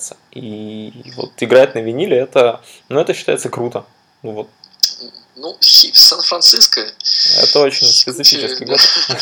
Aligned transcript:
нравится. 0.00 0.16
И 0.32 1.12
вот 1.16 1.32
играть 1.38 1.74
на 1.74 1.80
виниле, 1.80 2.16
это, 2.16 2.60
ну, 2.88 3.00
это 3.00 3.14
считается 3.14 3.48
круто. 3.48 3.84
Вот 4.22 4.48
ну, 5.36 5.56
Сан-Франциско. 5.60 6.92
Это 7.36 7.60
очень 7.60 7.86
специфический 7.86 8.64
город. 8.64 8.80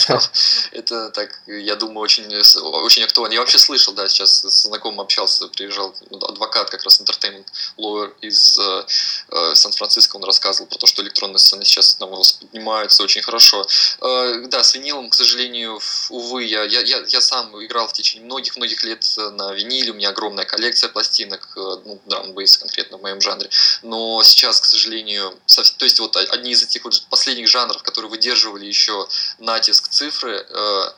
Это 0.73 1.11
так, 1.11 1.41
я 1.47 1.77
думаю, 1.77 2.01
очень, 2.01 2.27
очень 2.27 3.05
актуально. 3.05 3.35
Я 3.35 3.41
вообще 3.41 3.59
слышал, 3.59 3.93
да, 3.95 4.09
сейчас 4.09 4.45
с 4.45 4.63
знакомым 4.63 5.01
общался, 5.01 5.49
приезжал 5.49 5.95
ну, 6.11 6.19
адвокат 6.19 6.71
как 6.71 6.83
раз 6.85 7.01
entertainment 7.01 7.47
lawyer 7.77 8.13
из 8.21 8.59
э, 8.59 8.85
э, 9.31 9.55
Сан-Франциско, 9.55 10.17
он 10.17 10.25
рассказывал 10.25 10.69
про 10.69 10.79
то, 10.79 10.87
что 10.87 11.03
электронные 11.03 11.39
сцены 11.39 11.65
сейчас 11.65 11.95
там 11.95 12.11
поднимаются 12.41 13.03
очень 13.03 13.23
хорошо. 13.23 13.67
Э, 14.01 14.47
да, 14.49 14.63
с 14.63 14.75
винилом, 14.75 15.11
к 15.11 15.15
сожалению, 15.15 15.81
увы, 16.11 16.45
я, 16.45 16.65
я, 16.65 16.81
я, 16.81 17.05
я 17.07 17.21
сам 17.21 17.65
играл 17.65 17.89
в 17.89 17.93
течение 17.93 18.25
многих-многих 18.25 18.83
лет 18.83 19.05
на 19.17 19.53
виниле, 19.53 19.93
у 19.93 19.95
меня 19.95 20.11
огромная 20.11 20.45
коллекция 20.45 20.89
пластинок, 20.89 21.49
ну, 21.57 22.01
драм 22.07 22.35
конкретно 22.59 22.99
в 22.99 23.03
моем 23.03 23.21
жанре, 23.21 23.51
но 23.83 24.23
сейчас, 24.23 24.61
к 24.61 24.65
сожалению, 24.65 25.39
то 25.47 25.85
есть 25.85 25.98
вот 26.01 26.17
вот 26.17 26.17
одни 26.17 26.53
из 26.53 26.63
этих 26.63 26.85
вот 26.85 27.03
последних 27.11 27.49
жанров, 27.49 27.83
которые 27.83 28.11
выдерживали 28.11 28.67
еще 28.67 29.07
натиск 29.39 29.89
цифры, 29.89 30.47
э, 30.49 30.91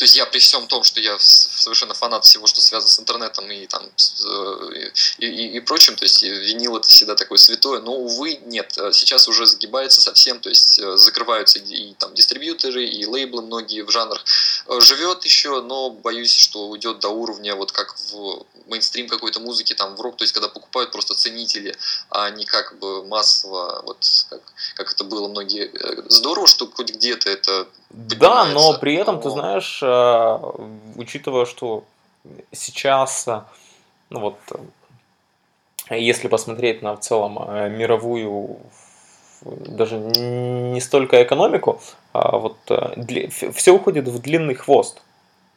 то 0.00 0.04
есть 0.04 0.16
я 0.16 0.24
при 0.24 0.38
всем 0.38 0.66
том, 0.66 0.82
что 0.82 0.98
я 0.98 1.18
совершенно 1.18 1.92
фанат 1.92 2.24
всего, 2.24 2.46
что 2.46 2.62
связано 2.62 2.90
с 2.90 2.98
интернетом 2.98 3.50
и 3.50 3.66
там 3.66 3.82
э, 3.84 4.90
и, 5.18 5.26
и, 5.26 5.56
и 5.58 5.60
прочим, 5.60 5.94
то 5.94 6.06
есть 6.06 6.22
винил 6.22 6.78
это 6.78 6.88
всегда 6.88 7.14
такое 7.14 7.36
святое, 7.36 7.82
но 7.82 7.94
увы 7.94 8.40
нет, 8.46 8.78
сейчас 8.92 9.28
уже 9.28 9.44
загибается 9.44 10.00
совсем, 10.00 10.40
то 10.40 10.48
есть 10.48 10.78
э, 10.78 10.96
закрываются 10.96 11.58
и 11.58 11.92
там 11.98 12.14
дистрибьюторы, 12.14 12.86
и 12.86 13.04
лейблы 13.04 13.42
многие 13.42 13.82
в 13.82 13.90
жанрах. 13.90 14.24
Живет 14.78 15.26
еще, 15.26 15.60
но 15.60 15.90
боюсь, 15.90 16.34
что 16.34 16.68
уйдет 16.68 17.00
до 17.00 17.10
уровня 17.10 17.54
вот 17.54 17.70
как 17.70 17.94
в 17.98 18.46
мейнстрим 18.70 19.08
какой-то 19.08 19.40
музыки, 19.40 19.74
там 19.74 19.96
в 19.96 20.00
рок, 20.00 20.16
то 20.16 20.24
есть 20.24 20.32
когда 20.32 20.48
покупают 20.48 20.92
просто 20.92 21.14
ценители, 21.14 21.76
а 22.08 22.30
не 22.30 22.44
как 22.44 22.78
бы 22.78 23.04
массово, 23.04 23.82
вот 23.84 24.06
как, 24.30 24.40
как 24.76 24.92
это 24.92 25.04
было 25.04 25.28
многие. 25.28 25.66
Э, 25.66 26.02
здорово, 26.08 26.46
что 26.46 26.70
хоть 26.70 26.90
где-то 26.90 27.28
это 27.28 27.68
Да, 27.90 28.46
но 28.46 28.78
при 28.78 28.94
этом, 28.94 29.16
но... 29.16 29.22
ты 29.22 29.30
знаешь, 29.30 29.80
э, 29.82 29.86
учитывая, 30.96 31.46
что 31.46 31.84
сейчас, 32.52 33.26
э, 33.28 33.42
ну 34.10 34.20
вот, 34.20 34.36
если 35.90 36.28
посмотреть 36.28 36.82
на 36.82 36.94
в 36.96 37.00
целом 37.00 37.34
мировую 37.76 38.58
даже 39.42 39.96
не 39.96 40.80
столько 40.80 41.22
экономику, 41.22 41.80
а 42.12 42.36
вот 42.36 42.56
все 43.54 43.72
уходит 43.72 44.06
в 44.06 44.20
длинный 44.20 44.54
хвост. 44.54 45.02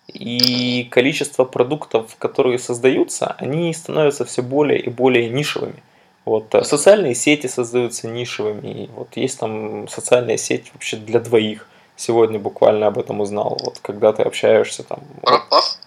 И 0.08 0.88
количество 0.92 1.46
продуктов, 1.46 2.16
которые 2.18 2.60
создаются, 2.60 3.36
они 3.38 3.74
становятся 3.74 4.26
все 4.26 4.42
более 4.42 4.80
и 4.80 4.90
более 4.90 5.30
нишевыми. 5.30 5.82
Вот 6.26 6.54
э, 6.56 6.64
социальные 6.64 7.16
сети 7.16 7.48
создаются 7.48 8.08
нишевыми. 8.08 8.90
Вот 8.96 9.16
есть 9.16 9.40
там 9.40 9.88
социальная 9.88 10.38
сеть 10.38 10.72
вообще 10.74 10.98
для 10.98 11.20
двоих. 11.20 11.68
Сегодня 11.96 12.40
буквально 12.40 12.88
об 12.88 12.98
этом 12.98 13.22
узнал. 13.22 13.58
Вот 13.64 13.80
когда 13.82 14.14
ты 14.14 14.24
общаешься 14.24 14.84
там. 14.84 15.00
Пропав? 15.22 15.78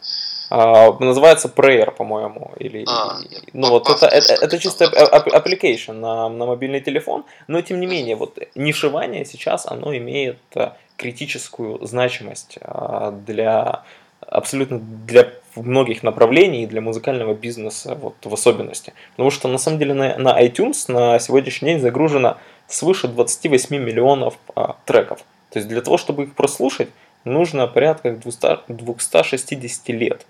А, 0.48 0.92
называется 1.00 1.48
Prayer, 1.48 1.90
по-моему, 1.90 2.52
или 2.58 2.84
а, 2.88 3.18
ну 3.52 3.70
вот 3.70 3.90
это, 3.90 4.06
это, 4.06 4.34
это 4.34 4.58
чисто 4.58 4.84
application 4.84 5.94
на, 5.94 6.28
на 6.28 6.46
мобильный 6.46 6.80
телефон, 6.80 7.24
но 7.48 7.60
тем 7.62 7.80
не 7.80 7.86
менее 7.86 8.14
вот 8.14 8.38
нишевание 8.54 9.24
сейчас 9.24 9.66
оно 9.66 9.96
имеет 9.96 10.38
э, 10.54 10.70
критическую 10.96 11.84
значимость 11.84 12.58
а, 12.60 13.10
для 13.10 13.82
абсолютно 14.20 14.78
для 14.78 15.32
многих 15.56 16.02
направлений 16.02 16.64
и 16.64 16.66
для 16.66 16.80
музыкального 16.80 17.34
бизнеса 17.34 17.96
вот, 18.00 18.14
в 18.22 18.32
особенности. 18.32 18.92
Потому 19.12 19.30
что 19.30 19.48
на 19.48 19.58
самом 19.58 19.78
деле 19.78 19.94
на, 19.94 20.16
на 20.18 20.42
iTunes 20.42 20.90
на 20.92 21.18
сегодняшний 21.18 21.70
день 21.70 21.80
загружено 21.80 22.36
свыше 22.68 23.08
28 23.08 23.76
миллионов 23.76 24.38
а, 24.54 24.76
треков. 24.84 25.20
То 25.56 25.60
есть 25.60 25.70
для 25.70 25.80
того, 25.80 25.96
чтобы 25.96 26.24
их 26.24 26.34
прослушать, 26.34 26.90
нужно 27.24 27.66
порядка 27.66 28.10
200, 28.12 28.58
260 28.68 29.88
лет. 29.88 30.26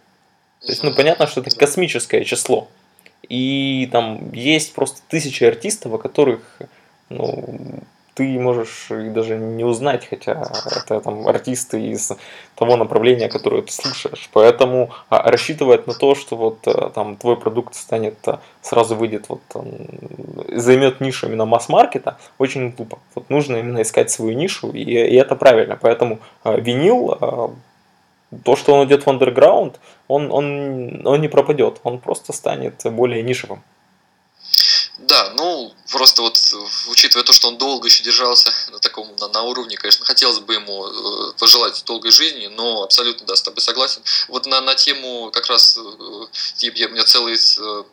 То 0.61 0.69
есть, 0.69 0.85
ну, 0.85 0.95
понятно, 0.95 1.27
что 1.27 1.41
это 1.41 1.51
космическое 1.51 2.25
число. 2.25 2.69
И 3.29 3.89
там 3.91 4.33
есть 4.33 4.73
просто 4.73 5.01
тысячи 5.09 5.43
артистов, 5.43 5.95
о 5.95 5.99
которых 5.99 6.61
ну, 7.09 7.81
ты 8.17 8.41
можешь 8.41 8.91
их 8.91 9.13
даже 9.13 9.37
не 9.37 9.63
узнать, 9.63 10.07
хотя 10.09 10.43
это 10.75 11.01
там 11.01 11.29
артисты 11.29 11.91
из 11.91 12.13
того 12.55 12.77
направления, 12.79 13.29
которое 13.29 13.61
ты 13.61 13.71
слушаешь. 13.71 14.31
Поэтому 14.33 14.89
а, 15.11 15.31
рассчитывать 15.31 15.87
на 15.87 15.93
то, 15.93 16.15
что 16.15 16.35
вот 16.35 16.67
а, 16.67 16.89
там 16.89 17.17
твой 17.17 17.37
продукт 17.37 17.75
станет, 17.75 18.17
а, 18.27 18.41
сразу 18.63 18.97
выйдет, 18.97 19.27
вот 19.29 19.43
займет 20.49 21.03
нишу 21.03 21.27
именно 21.27 21.45
масс-маркета, 21.45 22.17
очень 22.39 22.71
глупо. 22.71 22.99
Вот 23.15 23.29
нужно 23.29 23.57
именно 23.57 23.83
искать 23.83 24.11
свою 24.11 24.33
нишу, 24.33 24.71
и, 24.71 24.81
и 24.81 25.15
это 25.17 25.37
правильно. 25.37 25.79
Поэтому 25.79 26.19
винил, 26.45 27.53
то, 28.45 28.57
что 28.57 28.73
он 28.73 28.87
идет 28.87 29.05
в 29.05 29.11
андерграунд, 29.11 29.79
он, 30.09 30.33
он, 30.33 31.07
он 31.07 31.21
не 31.21 31.29
пропадет, 31.29 31.81
он 31.83 31.99
просто 31.99 32.33
станет 32.33 32.81
более 32.85 33.23
нишевым. 33.23 33.63
Ну, 35.37 35.75
просто 35.91 36.23
вот, 36.23 36.39
учитывая 36.89 37.25
то, 37.25 37.35
что 37.35 37.49
он 37.49 37.59
долго 37.59 37.89
еще 37.89 38.03
держался 38.03 38.51
на 38.71 38.79
таком, 38.79 39.15
на, 39.17 39.29
на 39.29 39.43
уровне, 39.43 39.77
конечно, 39.77 40.05
хотелось 40.05 40.39
бы 40.39 40.55
ему 40.55 40.87
э, 40.87 41.33
пожелать 41.39 41.83
долгой 41.87 42.11
жизни, 42.11 42.47
но 42.47 42.83
абсолютно, 42.83 43.27
да, 43.27 43.37
с 43.37 43.43
тобой 43.43 43.61
согласен. 43.61 44.03
Вот 44.29 44.47
на, 44.47 44.61
на 44.63 44.75
тему 44.75 45.31
как 45.33 45.47
раз, 45.49 45.77
э, 45.77 46.27
я, 46.61 46.87
у 46.87 46.91
меня 46.91 47.05
целый 47.05 47.35
э, 47.35 47.85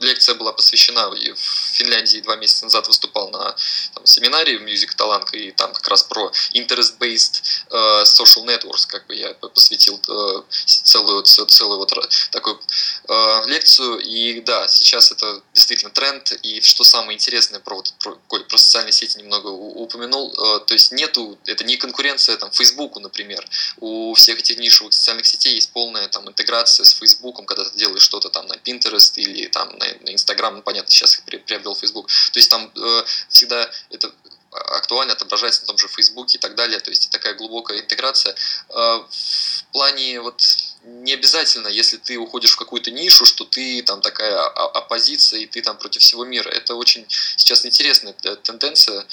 лекция 0.00 0.34
была 0.34 0.52
посвящена, 0.52 1.12
и 1.14 1.32
в 1.32 1.38
Финляндии 1.38 2.20
два 2.20 2.36
месяца 2.36 2.64
назад 2.64 2.86
выступал 2.86 3.30
на 3.30 3.56
там, 3.94 4.06
семинаре 4.06 4.58
Music 4.58 4.96
Talent, 4.96 5.30
и 5.32 5.50
там 5.52 5.72
как 5.72 5.88
раз 5.88 6.02
про 6.02 6.32
interest-based 6.52 7.42
uh, 7.70 8.02
social 8.04 8.44
networks, 8.44 8.86
как 8.86 9.06
бы 9.06 9.14
я 9.14 9.34
посвятил 9.34 10.00
uh, 10.08 10.44
целую, 10.66 11.22
целую 11.22 11.78
вот 11.78 11.92
такую 12.30 12.60
uh, 13.08 13.46
лекцию, 13.46 13.98
и 13.98 14.40
да, 14.40 14.68
сейчас 14.68 15.12
это 15.12 15.42
действительно 15.52 15.90
тренд, 15.90 16.32
и 16.42 16.60
что 16.60 16.84
самое 16.84 17.16
интересное 17.16 17.60
про, 17.60 17.76
вот, 17.76 17.92
про, 17.98 18.18
Коль, 18.28 18.44
про 18.44 18.58
социальные 18.58 18.92
сети 18.92 19.18
немного 19.18 19.48
упомянул, 19.48 20.32
uh, 20.32 20.64
то 20.64 20.74
есть 20.74 20.92
нету, 20.92 21.38
это 21.46 21.64
не 21.64 21.76
конкуренция 21.76 22.36
там 22.36 22.50
Фейсбуку, 22.52 23.00
например, 23.00 23.46
у 23.78 24.14
всех 24.14 24.38
этих 24.38 24.58
нишевых 24.58 24.92
социальных 24.92 25.26
сетей 25.26 25.54
есть 25.54 25.70
полная 25.72 26.08
там 26.08 26.28
интеграция 26.28 26.84
с 26.84 26.90
Фейсбуком, 26.90 27.46
когда 27.46 27.64
ты 27.64 27.76
делаешь 27.76 28.02
что-то 28.02 28.28
там 28.28 28.46
на 28.46 28.54
Pinterest 28.54 29.12
или 29.16 29.46
там 29.46 29.76
на 29.78 29.93
Инстаграм, 30.06 30.54
ну, 30.54 30.62
понятно, 30.62 30.90
сейчас 30.90 31.20
приобрел 31.26 31.74
Фейсбук. 31.74 32.08
То 32.08 32.38
есть 32.38 32.50
там 32.50 32.70
э, 32.74 33.04
всегда 33.28 33.70
это 33.90 34.12
актуально 34.50 35.14
отображается 35.14 35.62
на 35.62 35.66
том 35.68 35.78
же 35.78 35.88
Фейсбуке 35.88 36.38
и 36.38 36.40
так 36.40 36.54
далее, 36.54 36.78
то 36.78 36.90
есть 36.90 37.10
такая 37.10 37.34
глубокая 37.34 37.80
интеграция. 37.80 38.34
Э, 38.68 38.74
в 38.74 39.64
плане 39.72 40.20
вот 40.20 40.40
не 40.84 41.14
обязательно, 41.14 41.68
если 41.68 41.96
ты 41.96 42.18
уходишь 42.18 42.52
в 42.52 42.56
какую-то 42.56 42.90
нишу, 42.90 43.24
что 43.24 43.44
ты 43.44 43.82
там 43.82 44.00
такая 44.00 44.38
оппозиция 44.38 45.40
и 45.40 45.46
ты 45.46 45.62
там 45.62 45.78
против 45.78 46.02
всего 46.02 46.24
мира. 46.24 46.48
Это 46.50 46.74
очень 46.74 47.06
сейчас 47.36 47.64
интересная 47.64 48.12
тенденция. 48.12 49.04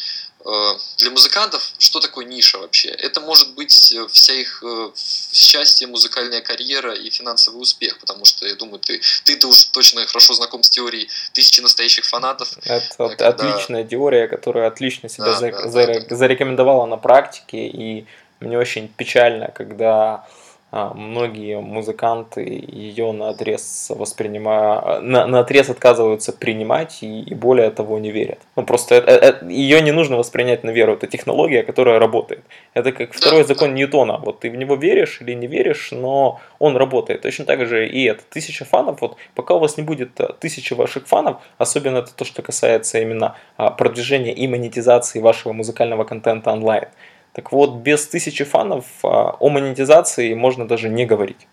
Э, 0.44 0.74
для 0.98 1.12
музыкантов 1.12 1.74
что 1.78 2.00
такое 2.00 2.26
ниша 2.26 2.58
вообще? 2.58 2.90
Это 2.90 3.22
может 3.22 3.54
быть 3.54 3.92
э, 3.92 4.08
вся 4.12 4.34
их 4.34 4.64
э, 4.66 4.92
счастье, 4.96 5.88
музыкальная 5.88 6.42
карьера 6.42 6.94
и 6.94 7.10
финансовый 7.10 7.58
успех, 7.58 8.00
потому 8.00 8.26
что 8.26 8.48
я 8.48 8.56
думаю, 8.56 8.80
ты 8.80 9.02
ты-то 9.24 9.48
уж 9.48 9.66
точно 9.66 10.06
хорошо 10.06 10.34
знаком 10.34 10.64
с 10.64 10.70
теорией 10.70 11.10
тысячи 11.34 11.62
настоящих 11.62 12.06
фанатов. 12.06 12.50
Это 12.66 12.96
когда... 12.98 13.30
отличная 13.30 13.84
теория, 13.84 14.28
которая 14.28 14.68
отлично 14.68 15.10
себя 15.10 15.26
да, 15.26 15.34
за... 15.36 15.52
да, 15.52 15.68
за... 15.70 15.88
Да, 15.88 16.16
зарекомендовала 16.16 16.86
на 16.86 16.98
практике, 16.98 17.68
и 17.68 18.06
мне 18.40 18.58
очень 18.58 18.88
печально, 18.88 19.50
когда 19.50 20.26
многие 20.72 21.60
музыканты 21.60 22.42
ее 22.42 23.12
на 23.12 23.30
отрез 23.30 23.88
воспринимают, 23.90 25.04
на, 25.04 25.28
на 25.28 25.40
отрез 25.40 25.70
отказываются 25.70 26.32
принимать 26.32 27.04
и, 27.04 27.22
и 27.22 27.36
более 27.36 27.70
того 27.72 28.00
не 28.00 28.12
верят. 28.12 28.40
Ну 28.56 28.64
просто 28.64 28.96
это, 28.96 29.12
это, 29.12 29.46
ее 29.46 29.82
не 29.82 29.92
нужно 29.92 30.18
воспринять 30.18 30.64
на 30.64 30.70
веру, 30.70 30.94
это 30.94 31.08
технология, 31.08 31.64
которая 31.64 32.00
работает. 32.00 32.44
Это 32.74 32.94
как 32.94 33.14
второй 33.14 33.44
закон 33.44 33.76
Ньютона, 33.76 34.18
вот 34.18 34.40
ты 34.40 34.50
в 34.50 34.56
него 34.56 34.76
веришь 34.76 35.20
или 35.22 35.34
не 35.34 35.48
веришь, 35.48 35.92
но 35.92 36.40
он 36.58 36.78
работает. 36.78 37.22
Точно 37.22 37.44
так 37.44 37.68
же 37.68 37.88
и 37.88 38.06
это. 38.06 38.24
Тысяча 38.30 38.64
фанов, 38.64 39.02
вот 39.02 39.18
пока 39.36 39.56
у 39.56 39.60
вас 39.60 39.78
не 39.78 39.84
будет 39.84 40.20
э, 40.22 40.30
тысячи 40.40 40.74
ваших 40.74 41.06
фанов, 41.08 41.42
особенно 41.58 41.98
это 41.98 42.16
то, 42.16 42.24
что 42.24 42.42
касается 42.42 43.00
именно 43.00 43.36
а, 43.58 43.72
продвижения 43.72 44.34
и 44.34 44.48
монетизации 44.48 45.20
вашего 45.20 45.52
музыкального 45.54 46.06
контента 46.06 46.52
онлайн, 46.52 46.88
так 47.34 47.52
вот, 47.52 47.76
без 47.76 48.08
тысячи 48.08 48.44
фанов 48.44 48.86
а, 49.04 49.36
о 49.40 49.50
монетизации 49.50 50.34
можно 50.34 50.68
даже 50.68 50.90
не 50.90 51.06
говорить. 51.06 51.48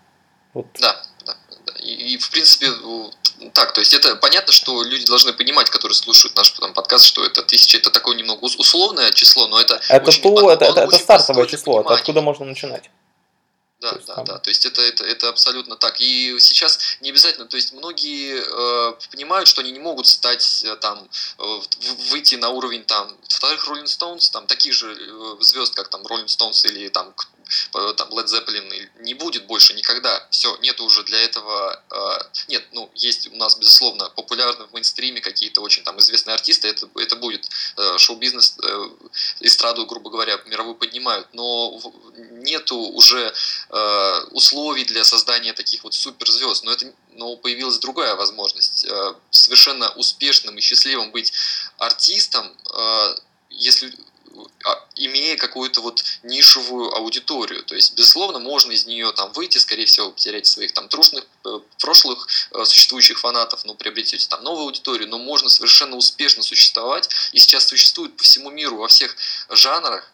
Вот. 0.53 0.67
Да, 0.79 1.01
да, 1.25 1.35
да. 1.65 1.73
И, 1.79 2.13
и 2.13 2.17
в 2.17 2.29
принципе, 2.31 2.67
так, 3.53 3.73
то 3.73 3.79
есть 3.79 3.93
это 3.93 4.15
понятно, 4.17 4.51
что 4.51 4.83
люди 4.83 5.05
должны 5.05 5.31
понимать, 5.31 5.69
которые 5.69 5.95
слушают 5.95 6.35
наш 6.35 6.49
там, 6.51 6.73
подкаст, 6.73 7.05
что 7.05 7.23
это 7.23 7.43
тысяча, 7.43 7.77
это 7.77 7.91
такое 7.91 8.15
немного 8.17 8.43
условное 8.43 9.11
число, 9.11 9.47
но 9.47 9.59
это 9.59 9.79
это 9.89 10.09
очень, 10.09 10.21
то, 10.21 10.51
это, 10.51 10.65
это, 10.65 10.81
это 10.81 10.97
стартовое 10.97 11.45
число, 11.45 11.81
это 11.81 11.93
откуда 11.93 12.21
можно 12.21 12.45
начинать. 12.45 12.89
Да, 13.79 13.93
то 13.93 13.99
да, 13.99 14.15
там... 14.15 14.25
да. 14.25 14.37
То 14.39 14.49
есть 14.49 14.65
это, 14.65 14.81
это, 14.81 15.05
это 15.05 15.29
абсолютно 15.29 15.75
так. 15.75 16.01
И 16.01 16.37
сейчас 16.39 16.97
не 17.01 17.09
обязательно, 17.11 17.47
то 17.47 17.55
есть 17.55 17.71
многие 17.71 18.41
э, 18.41 18.93
понимают, 19.11 19.47
что 19.47 19.61
они 19.61 19.71
не 19.71 19.79
могут 19.79 20.07
стать 20.07 20.63
э, 20.63 20.75
там, 20.75 21.09
э, 21.37 21.59
выйти 22.11 22.35
на 22.35 22.49
уровень 22.49 22.83
там 22.83 23.17
вторых 23.29 23.67
Rolling 23.67 23.85
Stones, 23.85 24.31
там 24.31 24.47
таких 24.47 24.73
же 24.73 24.91
э, 24.91 25.43
звезд, 25.43 25.75
как 25.75 25.87
там 25.87 26.01
Rolling 26.01 26.25
Stones 26.25 26.65
или 26.67 26.89
там 26.89 27.13
там 27.71 28.09
Led 28.09 28.25
Zeppelin 28.25 28.89
не 28.99 29.13
будет 29.13 29.45
больше 29.47 29.73
никогда. 29.73 30.27
Все, 30.29 30.55
нет 30.57 30.79
уже 30.81 31.03
для 31.03 31.19
этого... 31.19 31.81
Э, 31.89 32.19
нет, 32.47 32.63
ну, 32.71 32.91
есть 32.95 33.27
у 33.27 33.35
нас, 33.35 33.57
безусловно, 33.57 34.09
популярны 34.11 34.65
в 34.65 34.73
мейнстриме 34.73 35.21
какие-то 35.21 35.61
очень 35.61 35.83
там 35.83 35.99
известные 35.99 36.35
артисты, 36.35 36.67
это, 36.67 36.87
это 36.95 37.15
будет 37.15 37.45
э, 37.45 37.49
шоу-бизнес, 37.97 38.55
э, 38.61 38.89
эстраду, 39.41 39.85
грубо 39.85 40.09
говоря, 40.09 40.37
мировую 40.45 40.75
поднимают, 40.75 41.27
но 41.33 41.79
нету 42.15 42.75
уже 42.75 43.33
условий 44.31 44.85
для 44.85 45.03
создания 45.03 45.53
таких 45.53 45.83
вот 45.83 45.93
суперзвезд, 45.93 46.63
но 46.63 46.71
это 46.71 46.93
но 47.11 47.35
появилась 47.35 47.79
другая 47.79 48.15
возможность 48.15 48.87
совершенно 49.29 49.89
успешным 49.91 50.57
и 50.57 50.61
счастливым 50.61 51.11
быть 51.11 51.33
артистом, 51.77 52.49
если 53.49 53.93
имея 54.95 55.37
какую-то 55.37 55.81
вот 55.81 56.03
нишевую 56.23 56.93
аудиторию. 56.93 57.63
То 57.63 57.75
есть, 57.75 57.93
безусловно, 57.95 58.39
можно 58.39 58.71
из 58.71 58.85
нее 58.85 59.11
там 59.13 59.31
выйти, 59.33 59.57
скорее 59.57 59.85
всего, 59.85 60.11
потерять 60.11 60.45
своих 60.45 60.73
там 60.73 60.87
трушных 60.89 61.25
э, 61.45 61.59
прошлых 61.79 62.27
э, 62.51 62.65
существующих 62.65 63.19
фанатов, 63.19 63.63
но 63.65 63.75
приобретете 63.75 64.27
там 64.27 64.43
новую 64.43 64.65
аудиторию, 64.65 65.07
но 65.07 65.17
можно 65.17 65.49
совершенно 65.49 65.95
успешно 65.95 66.43
существовать. 66.43 67.09
И 67.31 67.39
сейчас 67.39 67.67
существует 67.67 68.15
по 68.17 68.23
всему 68.23 68.49
миру 68.49 68.77
во 68.77 68.87
всех 68.87 69.15
жанрах 69.49 70.11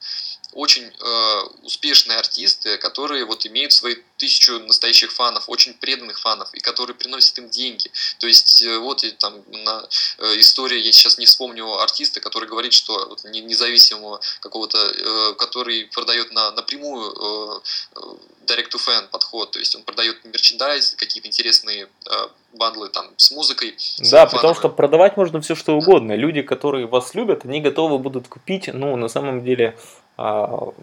очень 0.54 0.84
э, 0.84 1.42
успешные 1.64 2.18
артисты, 2.18 2.78
которые 2.78 3.26
вот 3.26 3.46
имеют 3.46 3.74
свои 3.74 3.96
тысячу 4.18 4.60
настоящих 4.60 5.12
фанов, 5.12 5.50
очень 5.50 5.74
преданных 5.74 6.20
фанов, 6.20 6.54
и 6.54 6.60
которые 6.60 6.96
приносят 6.96 7.38
им 7.40 7.50
деньги. 7.50 7.92
То 8.20 8.28
есть 8.28 8.62
э, 8.62 8.78
вот 8.78 9.04
и 9.04 9.12
там 9.12 9.44
на 9.48 9.88
э, 10.18 10.40
история, 10.40 10.80
я 10.80 10.92
сейчас 10.92 11.18
не 11.18 11.26
вспомню 11.26 11.72
артиста, 11.80 12.20
который 12.22 12.48
говорит, 12.48 12.74
что 12.74 13.08
вот, 13.10 13.24
независимого 13.26 14.22
какого-то, 14.40 14.78
э, 14.78 15.34
который 15.36 15.86
продает 15.94 16.32
на, 16.32 16.52
напрямую 16.52 17.12
э, 17.12 17.60
э, 17.96 18.00
direct 18.46 18.72
to 18.72 18.80
fan 18.80 19.10
подход, 19.10 19.52
то 19.52 19.60
есть 19.60 19.76
он 19.76 19.84
продает 19.84 20.24
мерчендайз, 20.24 20.96
какие-то 20.98 21.28
интересные 21.28 21.90
э, 22.06 22.28
бандлы 22.54 22.90
там 22.90 23.08
с 23.18 23.32
музыкой. 23.32 23.76
Да, 24.00 24.26
потому 24.26 24.54
что 24.56 24.70
продавать 24.70 25.18
можно 25.18 25.42
все 25.42 25.56
что 25.56 25.74
угодно. 25.74 26.16
Люди, 26.16 26.42
которые 26.42 26.88
вас 26.88 27.14
любят, 27.16 27.46
они 27.46 27.62
готовы 27.62 27.98
будут 28.00 28.28
купить, 28.28 28.70
ну, 28.74 28.96
на 28.96 29.08
самом 29.10 29.44
деле, 29.44 29.78
ну, 30.18 30.74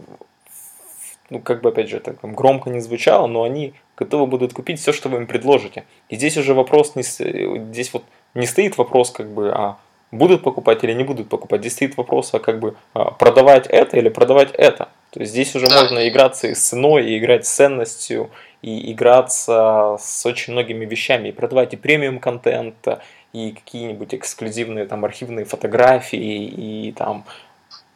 как 1.41 1.63
бы, 1.63 1.71
опять 1.71 1.89
же, 1.89 1.97
это 1.97 2.15
громко 2.23 2.71
не 2.71 2.81
звучало, 2.81 3.27
но 3.27 3.43
они 3.43 3.75
готовы 3.97 4.27
будут 4.27 4.53
купить 4.53 4.81
все, 4.81 4.93
что 4.93 5.09
вы 5.09 5.19
им 5.19 5.27
предложите. 5.27 5.85
И 6.09 6.17
здесь 6.17 6.37
уже 6.37 6.55
вопрос, 6.55 6.95
не, 6.95 7.03
здесь 7.03 7.93
вот 7.93 8.05
не 8.35 8.47
стоит 8.47 8.77
вопрос, 8.77 9.11
как 9.11 9.31
бы, 9.31 9.51
а 9.51 9.79
будут 10.11 10.43
покупать 10.43 10.85
или 10.85 10.93
не 10.93 11.05
будут 11.05 11.29
покупать. 11.29 11.61
Здесь 11.61 11.73
стоит 11.73 11.97
вопрос, 11.97 12.35
а 12.35 12.39
как 12.39 12.61
бы 12.61 12.77
а, 12.95 13.11
продавать 13.13 13.67
это 13.67 13.97
или 13.97 14.11
продавать 14.11 14.51
это. 14.53 14.89
То 15.11 15.21
есть 15.21 15.33
здесь 15.33 15.55
уже 15.55 15.69
да. 15.69 15.81
можно 15.81 16.07
играться 16.09 16.49
и 16.49 16.55
с 16.55 16.69
ценой, 16.69 17.07
и 17.07 17.19
играть 17.19 17.47
с 17.47 17.51
ценностью, 17.51 18.31
и 18.61 18.93
играться 18.93 19.97
с 20.01 20.25
очень 20.27 20.53
многими 20.53 20.85
вещами, 20.85 21.29
и 21.29 21.33
продавать 21.33 21.75
и 21.75 21.77
премиум 21.77 22.19
контент, 22.19 22.77
и 23.33 23.53
какие-нибудь 23.53 24.15
эксклюзивные 24.15 24.85
там 24.87 25.05
архивные 25.05 25.45
фотографии, 25.45 26.45
и 26.45 26.93
там 26.93 27.25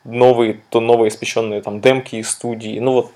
новые, 0.07 0.61
то 0.71 0.81
новые 0.81 1.09
испеченные 1.09 1.63
там 1.63 1.81
демки 1.81 2.17
из 2.17 2.31
студии. 2.31 2.79
Ну 2.79 2.93
вот 2.93 3.13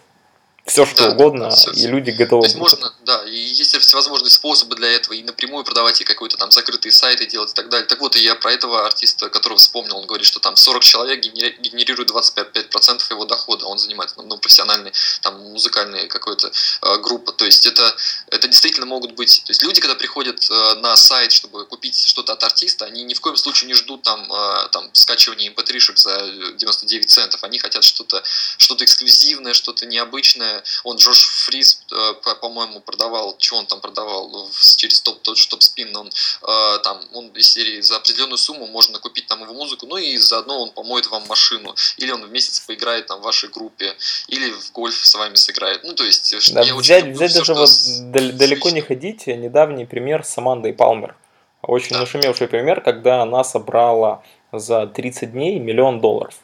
все 0.71 0.87
что 0.87 1.05
да, 1.05 1.11
угодно, 1.11 1.51
все, 1.51 1.71
и 1.73 1.87
люди 1.87 2.11
готовы. 2.11 2.43
То 2.43 2.47
есть 2.47 2.57
можно, 2.57 2.93
да, 3.05 3.23
и 3.25 3.37
есть 3.37 3.77
всевозможные 3.77 4.31
способы 4.31 4.77
для 4.77 4.89
этого, 4.89 5.15
и 5.15 5.23
напрямую 5.23 5.65
продавать, 5.65 6.01
и 6.01 6.05
какой-то 6.05 6.37
там 6.37 6.51
закрытые 6.51 6.93
сайты 6.93 7.27
делать 7.27 7.51
и 7.51 7.55
так 7.55 7.69
далее. 7.69 7.87
Так 7.87 8.01
вот, 8.01 8.17
и 8.17 8.23
я 8.23 8.35
про 8.35 8.53
этого 8.53 8.87
артиста, 8.87 9.29
которого 9.29 9.59
вспомнил, 9.59 9.97
он 9.97 10.07
говорит, 10.07 10.27
что 10.27 10.41
там 10.41 10.57
40 10.57 10.83
человек 10.83 11.21
генерирует 11.21 12.11
25% 12.11 13.03
его 13.11 13.25
дохода, 13.25 13.67
он 13.67 13.79
занимается, 13.79 14.21
ну, 14.23 14.39
профессиональной, 14.39 14.93
там, 15.23 15.39
музыкальной 15.53 16.07
какой-то 16.09 16.51
э, 16.83 16.99
группа. 16.99 17.33
То 17.33 17.45
есть 17.45 17.67
это, 17.67 17.95
это 18.29 18.49
действительно 18.49 18.87
могут 18.87 19.13
быть, 19.13 19.43
то 19.45 19.51
есть 19.51 19.63
люди, 19.63 19.81
когда 19.81 19.95
приходят 19.95 20.49
э, 20.51 20.75
на 20.77 20.97
сайт, 20.97 21.33
чтобы 21.33 21.67
купить 21.67 22.07
что-то 22.07 22.33
от 22.33 22.45
артиста, 22.45 22.85
они 22.87 23.03
ни 23.03 23.15
в 23.15 23.21
коем 23.21 23.37
случае 23.37 23.69
не 23.69 23.75
ждут 23.75 24.03
там, 24.03 24.33
э, 24.33 24.69
там 24.73 24.91
скачивания 24.93 25.51
mp3 25.51 25.97
за 25.97 26.53
99 26.57 27.11
центов, 27.11 27.43
они 27.45 27.59
хотят 27.59 27.85
что-то 27.85 28.23
что 28.25 28.77
эксклюзивное, 28.85 29.53
что-то 29.53 29.87
необычное, 29.87 30.60
он 30.85 30.97
Джош 30.97 31.27
Фриз, 31.47 31.83
э, 31.93 32.35
по-моему, 32.41 32.81
продавал, 32.81 33.37
что 33.39 33.57
он 33.57 33.67
там 33.67 33.81
продавал 33.81 34.49
через 34.77 35.01
топ, 35.01 35.21
тот 35.23 35.37
же 35.37 35.49
топ-спин, 35.49 35.97
он 35.97 36.09
э, 36.09 36.79
там, 36.83 37.01
он 37.15 37.29
из 37.29 37.51
серии 37.51 37.81
за 37.81 37.97
определенную 37.97 38.39
сумму 38.39 38.67
можно 38.67 38.99
купить 38.99 39.27
там 39.27 39.43
его 39.43 39.55
музыку, 39.55 39.87
ну 39.87 39.97
и 39.97 40.17
заодно 40.19 40.63
он 40.63 40.71
помоет 40.73 41.07
вам 41.09 41.27
машину, 41.29 41.75
или 41.97 42.11
он 42.11 42.25
в 42.27 42.31
месяц 42.31 42.61
поиграет 42.61 43.07
там 43.07 43.21
в 43.21 43.23
вашей 43.23 43.49
группе, 43.49 43.95
или 44.29 44.51
в 44.51 44.73
гольф 44.73 44.95
с 44.95 45.15
вами 45.15 45.35
сыграет. 45.35 45.85
Ну, 45.85 45.95
то 45.95 46.05
есть, 46.05 46.55
да, 46.55 46.63
я 46.63 46.75
взять, 46.75 47.05
очень 47.05 47.13
взять 47.15 47.35
даже 47.35 47.55
вот 47.55 47.71
далеко 48.11 48.71
не 48.71 48.81
ходите, 48.81 49.37
недавний 49.37 49.87
пример 49.87 50.25
с 50.25 50.37
Амандой 50.39 50.73
Палмер. 50.73 51.17
Очень 51.63 51.91
да. 51.91 52.01
нашумевший 52.01 52.49
пример, 52.49 52.81
когда 52.81 53.23
она 53.23 53.45
собрала 53.45 54.23
за 54.53 54.87
30 54.87 55.33
дней 55.33 55.59
миллион 55.59 56.01
долларов. 56.01 56.35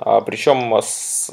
А, 0.00 0.20
Причем 0.22 0.74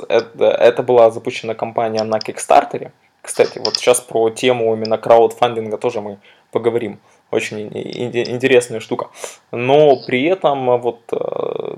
это, 0.09 0.83
была 0.83 1.09
запущена 1.09 1.53
компания 1.53 2.03
на 2.03 2.17
Kickstarter. 2.17 2.91
Кстати, 3.21 3.59
вот 3.59 3.75
сейчас 3.75 4.01
про 4.01 4.29
тему 4.29 4.73
именно 4.75 4.97
краудфандинга 4.97 5.77
тоже 5.77 6.01
мы 6.01 6.17
поговорим. 6.51 6.99
Очень 7.31 7.67
интересная 7.67 8.79
штука. 8.79 9.09
Но 9.51 9.97
при 10.05 10.23
этом 10.23 10.79
вот 10.79 11.01
э, 11.11 11.75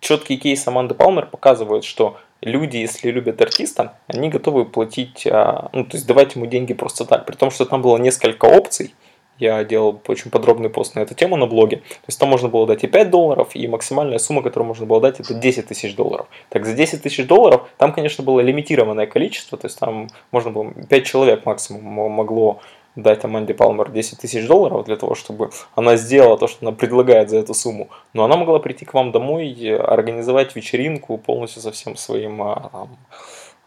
четкий 0.00 0.36
кейс 0.36 0.66
Аманды 0.68 0.94
Палмер 0.94 1.26
показывает, 1.26 1.82
что 1.84 2.18
люди, 2.40 2.76
если 2.76 3.10
любят 3.10 3.40
артиста, 3.42 3.98
они 4.06 4.28
готовы 4.28 4.64
платить, 4.64 5.26
а, 5.26 5.70
ну, 5.72 5.84
то 5.84 5.96
есть 5.96 6.06
давать 6.06 6.36
ему 6.36 6.46
деньги 6.46 6.72
просто 6.72 7.04
так. 7.04 7.26
При 7.26 7.34
том, 7.34 7.50
что 7.50 7.64
там 7.64 7.82
было 7.82 7.96
несколько 7.98 8.44
опций, 8.44 8.94
я 9.40 9.64
делал 9.64 10.00
очень 10.06 10.30
подробный 10.30 10.70
пост 10.70 10.94
на 10.94 11.00
эту 11.00 11.14
тему 11.14 11.36
на 11.36 11.46
блоге. 11.46 11.78
То 11.78 12.06
есть 12.08 12.20
там 12.20 12.28
можно 12.28 12.48
было 12.48 12.66
дать 12.66 12.84
и 12.84 12.86
5 12.86 13.10
долларов, 13.10 13.50
и 13.54 13.66
максимальная 13.66 14.18
сумма, 14.18 14.42
которую 14.42 14.68
можно 14.68 14.86
было 14.86 15.00
дать, 15.00 15.18
это 15.18 15.34
10 15.34 15.66
тысяч 15.66 15.96
долларов. 15.96 16.26
Так 16.50 16.66
за 16.66 16.74
10 16.74 17.02
тысяч 17.02 17.26
долларов 17.26 17.68
там, 17.78 17.92
конечно, 17.92 18.22
было 18.22 18.40
лимитированное 18.40 19.06
количество, 19.06 19.58
то 19.58 19.66
есть 19.66 19.78
там 19.78 20.08
можно 20.30 20.50
было 20.50 20.72
5 20.72 21.04
человек 21.04 21.46
максимум 21.46 22.10
могло 22.10 22.60
дать 22.96 23.24
Аманде 23.24 23.54
Палмер 23.54 23.90
10 23.90 24.18
тысяч 24.18 24.46
долларов 24.46 24.84
для 24.84 24.96
того, 24.96 25.14
чтобы 25.14 25.50
она 25.74 25.96
сделала 25.96 26.36
то, 26.36 26.48
что 26.48 26.66
она 26.66 26.76
предлагает 26.76 27.30
за 27.30 27.38
эту 27.38 27.54
сумму. 27.54 27.88
Но 28.12 28.24
она 28.24 28.36
могла 28.36 28.58
прийти 28.58 28.84
к 28.84 28.94
вам 28.94 29.12
домой, 29.12 29.76
организовать 29.76 30.56
вечеринку 30.56 31.16
полностью 31.18 31.62
со 31.62 31.70
всем 31.72 31.96
своим 31.96 32.42
а, 32.42 32.70
там, 32.72 32.88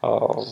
а, 0.01 0.43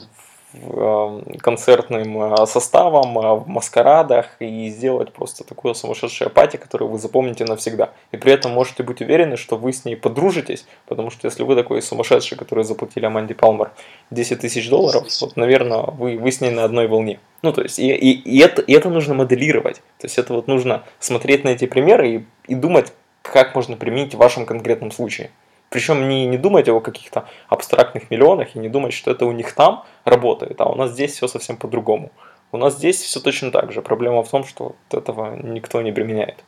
концертным 1.42 2.34
э, 2.34 2.46
составом, 2.46 3.18
э, 3.18 3.36
в 3.36 3.48
маскарадах 3.48 4.36
и 4.40 4.70
сделать 4.70 5.14
просто 5.14 5.44
такую 5.44 5.74
сумасшедшую 5.76 6.30
пати, 6.30 6.58
которую 6.58 6.90
вы 6.92 7.00
запомните 7.00 7.46
навсегда. 7.46 7.92
И 8.12 8.18
при 8.18 8.34
этом 8.34 8.52
можете 8.52 8.84
быть 8.84 9.02
уверены, 9.02 9.38
что 9.38 9.56
вы 9.56 9.72
с 9.72 9.86
ней 9.86 9.96
подружитесь, 9.96 10.66
потому 10.88 11.10
что 11.10 11.28
если 11.28 11.44
вы 11.44 11.56
такой 11.56 11.82
сумасшедший, 11.82 12.38
который 12.38 12.64
заплатили 12.64 13.06
Аманди 13.06 13.34
Палмер 13.34 13.72
10 14.12 14.40
тысяч 14.40 14.70
долларов, 14.70 15.08
вот, 15.22 15.38
наверное, 15.38 15.84
вы, 15.84 16.18
вы 16.18 16.32
с 16.32 16.42
ней 16.42 16.52
на 16.52 16.66
одной 16.66 16.88
волне. 16.88 17.20
Ну, 17.42 17.54
то 17.54 17.62
есть, 17.62 17.80
и, 17.80 17.90
и, 17.90 18.12
и, 18.12 18.40
это, 18.40 18.62
и 18.62 18.74
это 18.74 18.90
нужно 18.90 19.14
моделировать. 19.14 19.78
То 20.00 20.06
есть, 20.06 20.18
это 20.18 20.34
вот 20.34 20.48
нужно 20.48 20.84
смотреть 21.00 21.44
на 21.44 21.50
эти 21.50 21.66
примеры 21.66 22.10
и, 22.10 22.26
и 22.48 22.56
думать, 22.56 22.92
как 23.22 23.56
можно 23.56 23.78
применить 23.78 24.16
в 24.16 24.18
вашем 24.18 24.46
конкретном 24.46 24.92
случае. 24.92 25.32
Причем 25.72 26.10
не, 26.10 26.28
не 26.28 26.38
думать 26.38 26.68
о 26.68 26.82
каких-то 26.82 27.30
абстрактных 27.48 28.12
миллионах 28.12 28.56
и 28.56 28.60
не 28.60 28.68
думать, 28.68 28.94
что 28.94 29.10
это 29.10 29.26
у 29.26 29.32
них 29.32 29.56
там 29.56 29.86
работает, 30.04 30.60
а 30.60 30.66
у 30.66 30.76
нас 30.76 30.92
здесь 30.92 31.14
все 31.14 31.30
совсем 31.30 31.56
по-другому. 31.56 32.12
У 32.52 32.58
нас 32.58 32.76
здесь 32.76 33.02
все 33.02 33.22
точно 33.22 33.52
так 33.52 33.72
же. 33.72 33.82
Проблема 33.82 34.22
в 34.22 34.30
том, 34.30 34.46
что 34.46 34.76
вот 34.90 35.02
этого 35.02 35.34
никто 35.38 35.82
не 35.82 35.94
применяет. 35.94 36.44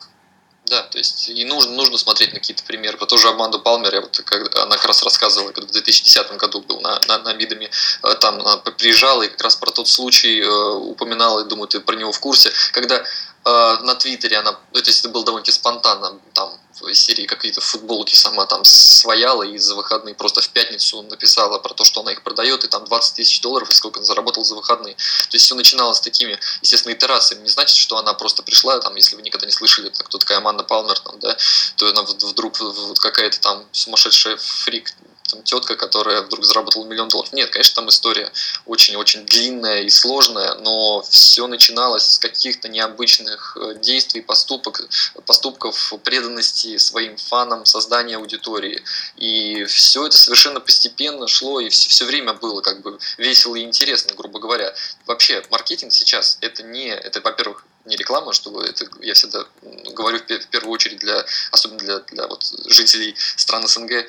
Да, 0.65 0.83
то 0.83 0.97
есть 0.97 1.29
и 1.29 1.45
нужно, 1.45 1.71
нужно 1.71 1.97
смотреть 1.97 2.33
на 2.33 2.39
какие-то 2.39 2.65
примеры. 2.65 2.97
Вот 2.99 3.07
тоже 3.07 3.29
Аманду 3.29 3.59
Палмер, 3.59 3.93
я 3.93 4.01
вот, 4.01 4.21
когда, 4.25 4.63
она 4.63 4.75
как 4.75 4.87
раз 4.87 5.01
рассказывала, 5.03 5.53
когда 5.53 5.69
в 5.69 5.71
2010 5.71 6.35
году 6.35 6.61
был 6.61 6.81
на, 6.81 6.99
на, 7.07 7.19
на 7.19 7.33
Мидами, 7.33 7.69
э, 8.03 8.15
там 8.15 8.41
она 8.41 8.57
приезжала 8.57 9.23
и 9.23 9.29
как 9.29 9.41
раз 9.41 9.55
про 9.55 9.71
тот 9.71 9.87
случай 9.87 10.41
э, 10.41 10.47
упоминала, 10.47 11.45
и 11.45 11.47
думаю, 11.47 11.69
ты 11.69 11.79
про 11.79 11.95
него 11.95 12.11
в 12.11 12.19
курсе, 12.19 12.51
когда 12.73 12.97
э, 12.97 13.03
на 13.45 13.95
Твиттере 13.95 14.37
она, 14.37 14.51
то 14.51 14.79
есть 14.79 14.99
это 14.99 15.09
было 15.09 15.23
довольно-таки 15.23 15.53
спонтанно, 15.53 16.19
там 16.33 16.57
из 16.87 16.99
серии 16.99 17.25
какие-то 17.25 17.61
футболки 17.61 18.15
сама 18.15 18.45
там 18.45 18.63
свояла 18.65 19.43
и 19.43 19.57
за 19.57 19.75
выходные 19.75 20.15
просто 20.15 20.41
в 20.41 20.49
пятницу 20.49 21.01
написала 21.03 21.59
про 21.59 21.73
то, 21.73 21.83
что 21.83 22.01
она 22.01 22.11
их 22.11 22.23
продает, 22.23 22.63
и 22.63 22.67
там 22.67 22.85
20 22.85 23.15
тысяч 23.15 23.41
долларов, 23.41 23.69
и 23.69 23.73
сколько 23.73 23.99
она 23.99 24.05
заработала 24.05 24.45
за 24.45 24.55
выходные. 24.55 24.95
То 24.95 25.35
есть 25.35 25.45
все 25.45 25.55
начиналось 25.55 25.97
с 25.97 26.01
такими, 26.01 26.39
естественно, 26.61 26.93
итерациями. 26.93 27.43
Не 27.43 27.49
значит, 27.49 27.77
что 27.77 27.97
она 27.97 28.13
просто 28.13 28.43
пришла, 28.43 28.79
там, 28.79 28.95
если 28.95 29.15
вы 29.15 29.21
никогда 29.21 29.45
не 29.45 29.53
слышали, 29.53 29.89
кто 29.89 30.17
такая 30.17 30.37
Аманда 30.37 30.63
Палмер, 30.63 30.99
там, 30.99 31.19
да, 31.19 31.37
то 31.77 31.89
она 31.89 32.03
вдруг 32.03 32.59
вот 32.59 32.99
какая-то 32.99 33.39
там 33.39 33.65
сумасшедшая 33.71 34.37
фрик 34.37 34.93
там 35.33 35.43
тетка, 35.43 35.75
которая 35.75 36.21
вдруг 36.21 36.45
заработала 36.45 36.85
миллион 36.85 37.09
долларов. 37.09 37.33
Нет, 37.33 37.49
конечно, 37.49 37.75
там 37.75 37.89
история 37.89 38.31
очень-очень 38.65 39.25
длинная 39.25 39.81
и 39.81 39.89
сложная, 39.89 40.55
но 40.55 41.01
все 41.09 41.47
начиналось 41.47 42.13
с 42.13 42.19
каких-то 42.19 42.69
необычных 42.69 43.57
э, 43.59 43.75
действий, 43.75 44.21
поступок, 44.21 44.81
поступков, 45.25 45.93
преданности 46.03 46.77
своим 46.77 47.17
фанам, 47.17 47.65
создания 47.65 48.17
аудитории. 48.17 48.83
И 49.17 49.65
все 49.65 50.05
это 50.05 50.17
совершенно 50.17 50.59
постепенно 50.59 51.27
шло, 51.27 51.59
и 51.59 51.69
все, 51.69 51.89
все 51.89 52.05
время 52.05 52.33
было 52.33 52.61
как 52.61 52.81
бы 52.81 52.99
весело 53.17 53.55
и 53.55 53.63
интересно, 53.63 54.13
грубо 54.15 54.39
говоря. 54.39 54.73
Вообще, 55.05 55.43
маркетинг 55.49 55.91
сейчас 55.91 56.37
это 56.41 56.63
не, 56.63 56.87
это, 56.87 57.21
во-первых, 57.21 57.65
не 57.85 57.95
реклама, 57.95 58.33
чтобы 58.33 58.63
это 58.65 58.87
я 59.01 59.13
всегда 59.13 59.45
говорю 59.93 60.19
в 60.19 60.47
первую 60.47 60.71
очередь 60.71 60.99
для, 60.99 61.25
особенно 61.51 61.79
для, 61.79 61.99
для 61.99 62.27
вот 62.27 62.43
жителей 62.65 63.15
стран 63.35 63.67
СНГ, 63.67 63.91
э, 63.91 64.05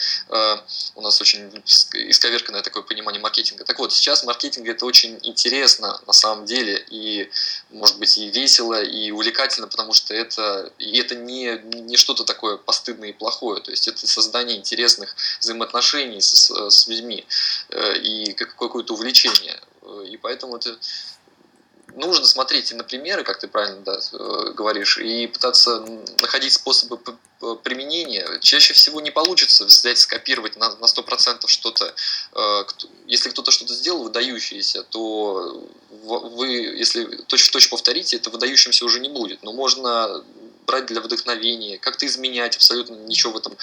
у 0.94 1.02
нас 1.02 1.20
очень 1.20 1.50
исковерканное 1.92 2.62
такое 2.62 2.82
понимание 2.82 3.20
маркетинга. 3.20 3.64
Так 3.64 3.78
вот, 3.78 3.92
сейчас 3.92 4.24
маркетинг 4.24 4.68
это 4.68 4.86
очень 4.86 5.18
интересно 5.22 6.00
на 6.06 6.12
самом 6.12 6.44
деле, 6.44 6.84
и 6.88 7.30
может 7.70 7.98
быть 7.98 8.16
и 8.16 8.30
весело, 8.30 8.80
и 8.82 9.10
увлекательно, 9.10 9.66
потому 9.66 9.92
что 9.92 10.14
это, 10.14 10.72
и 10.78 10.96
это 10.98 11.16
не, 11.16 11.60
не 11.64 11.96
что-то 11.96 12.24
такое 12.24 12.56
постыдное 12.56 13.08
и 13.08 13.12
плохое, 13.12 13.60
то 13.60 13.70
есть 13.70 13.88
это 13.88 14.06
создание 14.06 14.56
интересных 14.56 15.16
взаимоотношений 15.40 16.20
с, 16.20 16.50
с 16.70 16.86
людьми 16.86 17.26
э, 17.70 17.98
и 17.98 18.32
какое-то 18.34 18.94
увлечение. 18.94 19.60
Э, 19.82 20.04
и 20.08 20.16
поэтому 20.16 20.56
это 20.56 20.78
нужно 21.96 22.26
смотреть 22.26 22.70
и 22.72 22.74
на 22.74 22.84
примеры, 22.84 23.24
как 23.24 23.38
ты 23.38 23.48
правильно 23.48 23.80
да, 23.80 23.98
э, 24.12 24.52
говоришь, 24.52 24.98
и 24.98 25.26
пытаться 25.26 25.84
находить 26.20 26.52
способы 26.52 26.98
применения. 27.62 28.26
Чаще 28.40 28.72
всего 28.72 29.00
не 29.00 29.10
получится 29.10 29.64
взять, 29.64 29.98
скопировать 29.98 30.56
на, 30.56 30.74
на 30.76 30.84
100% 30.86 31.46
что-то. 31.46 31.94
Э, 32.32 32.64
если 33.06 33.30
кто-то 33.30 33.50
что-то 33.50 33.74
сделал 33.74 34.04
выдающееся, 34.04 34.82
то 34.84 35.68
вы, 35.90 36.48
если 36.48 37.04
точь 37.26 37.48
в 37.48 37.50
точь 37.50 37.68
повторите, 37.68 38.16
это 38.16 38.30
выдающимся 38.30 38.84
уже 38.84 39.00
не 39.00 39.08
будет. 39.08 39.42
Но 39.42 39.52
можно 39.52 40.24
брать 40.66 40.86
для 40.86 41.00
вдохновения, 41.00 41.78
как-то 41.78 42.06
изменять, 42.06 42.56
абсолютно 42.56 42.94
ничего 42.94 43.32
в 43.32 43.36
этом 43.36 43.56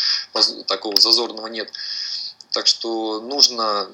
такого 0.66 1.00
зазорного 1.00 1.48
нет. 1.48 1.72
Так 2.52 2.68
что 2.68 3.22
нужно 3.22 3.90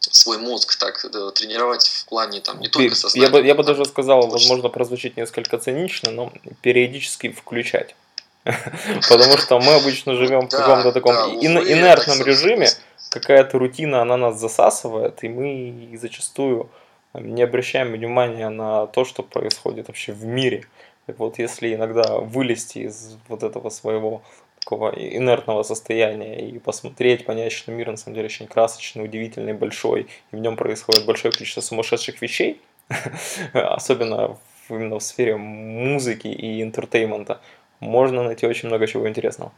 свой 0.00 0.38
мозг 0.38 0.76
так 0.76 1.04
да, 1.12 1.30
тренировать 1.30 1.86
в 1.86 2.06
плане 2.06 2.40
там 2.40 2.60
не 2.60 2.68
только 2.68 2.94
сознания. 2.94 3.26
Я 3.26 3.32
бы, 3.32 3.46
я 3.46 3.54
бы 3.54 3.62
даже 3.62 3.84
сказал, 3.84 4.26
возможно, 4.28 4.68
прозвучит 4.68 5.16
несколько 5.16 5.58
цинично, 5.58 6.10
но 6.10 6.32
периодически 6.62 7.30
включать. 7.30 7.94
Потому 8.44 9.36
что 9.36 9.60
мы 9.60 9.74
обычно 9.74 10.14
живем 10.14 10.48
в 10.48 10.50
каком-то 10.50 10.92
таком 10.92 11.14
инертном 11.14 12.22
режиме, 12.22 12.68
какая-то 13.10 13.58
рутина, 13.58 14.02
она 14.02 14.16
нас 14.16 14.40
засасывает, 14.40 15.22
и 15.22 15.28
мы 15.28 15.98
зачастую 16.00 16.70
не 17.14 17.42
обращаем 17.42 17.92
внимания 17.92 18.48
на 18.48 18.86
то, 18.86 19.04
что 19.04 19.22
происходит 19.22 19.88
вообще 19.88 20.12
в 20.12 20.24
мире. 20.24 20.64
Так 21.06 21.18
вот, 21.18 21.38
если 21.38 21.74
иногда 21.74 22.18
вылезти 22.18 22.78
из 22.78 23.16
вот 23.28 23.42
этого 23.42 23.68
своего 23.68 24.22
такого 24.60 24.90
инертного 24.90 25.62
состояния 25.62 26.48
и 26.48 26.58
посмотреть, 26.58 27.24
понять, 27.24 27.52
что 27.52 27.72
мир 27.72 27.90
на 27.90 27.96
самом 27.96 28.14
деле 28.14 28.26
очень 28.26 28.46
красочный, 28.46 29.04
удивительный, 29.04 29.54
большой, 29.54 30.08
и 30.32 30.36
в 30.36 30.38
нем 30.38 30.56
происходит 30.56 31.06
большое 31.06 31.32
количество 31.32 31.60
сумасшедших 31.60 32.20
вещей, 32.22 32.60
особенно 33.52 34.38
именно 34.68 34.98
в 34.98 35.02
сфере 35.02 35.36
музыки 35.36 36.28
и 36.28 36.62
entertainment 36.62 37.30
а, 37.30 37.40
можно 37.80 38.22
найти 38.22 38.46
очень 38.46 38.68
много 38.68 38.86
чего 38.86 39.08
интересного. 39.08 39.52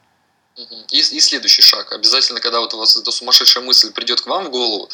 И, 0.57 0.99
и 0.99 1.21
следующий 1.21 1.63
шаг. 1.63 1.93
Обязательно, 1.93 2.41
когда 2.41 2.61
вот 2.61 2.75
у 2.75 2.79
вас 2.79 2.97
эта 2.97 3.11
сумасшедшая 3.11 3.65
мысль 3.65 3.93
придет 3.93 4.21
к 4.21 4.27
вам 4.27 4.47
в 4.47 4.51
голову, 4.51 4.89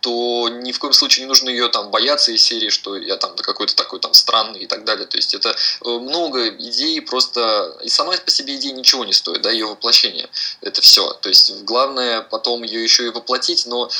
то 0.00 0.48
ни 0.48 0.72
в 0.72 0.78
коем 0.78 0.92
случае 0.92 1.24
не 1.24 1.28
нужно 1.28 1.50
ее 1.50 1.68
там 1.68 1.90
бояться 1.90 2.30
из 2.30 2.42
серии, 2.42 2.68
что 2.68 2.96
я 2.96 3.16
там 3.16 3.34
какой-то 3.36 3.74
такой 3.74 3.98
там 3.98 4.14
странный 4.14 4.60
и 4.60 4.66
так 4.66 4.84
далее. 4.84 5.06
То 5.06 5.16
есть 5.16 5.34
это 5.34 5.50
э, 5.50 5.88
много 5.88 6.48
идей 6.48 7.00
просто... 7.02 7.76
И 7.82 7.88
сама 7.88 8.16
по 8.16 8.30
себе 8.30 8.56
идея 8.56 8.72
ничего 8.74 9.04
не 9.04 9.12
стоит, 9.12 9.42
да, 9.42 9.50
ее 9.50 9.66
воплощение. 9.66 10.28
Это 10.60 10.82
все. 10.82 11.12
То 11.14 11.28
есть 11.28 11.62
главное 11.62 12.22
потом 12.22 12.62
ее 12.62 12.82
еще 12.82 13.06
и 13.06 13.10
воплотить, 13.10 13.66
но 13.66 13.90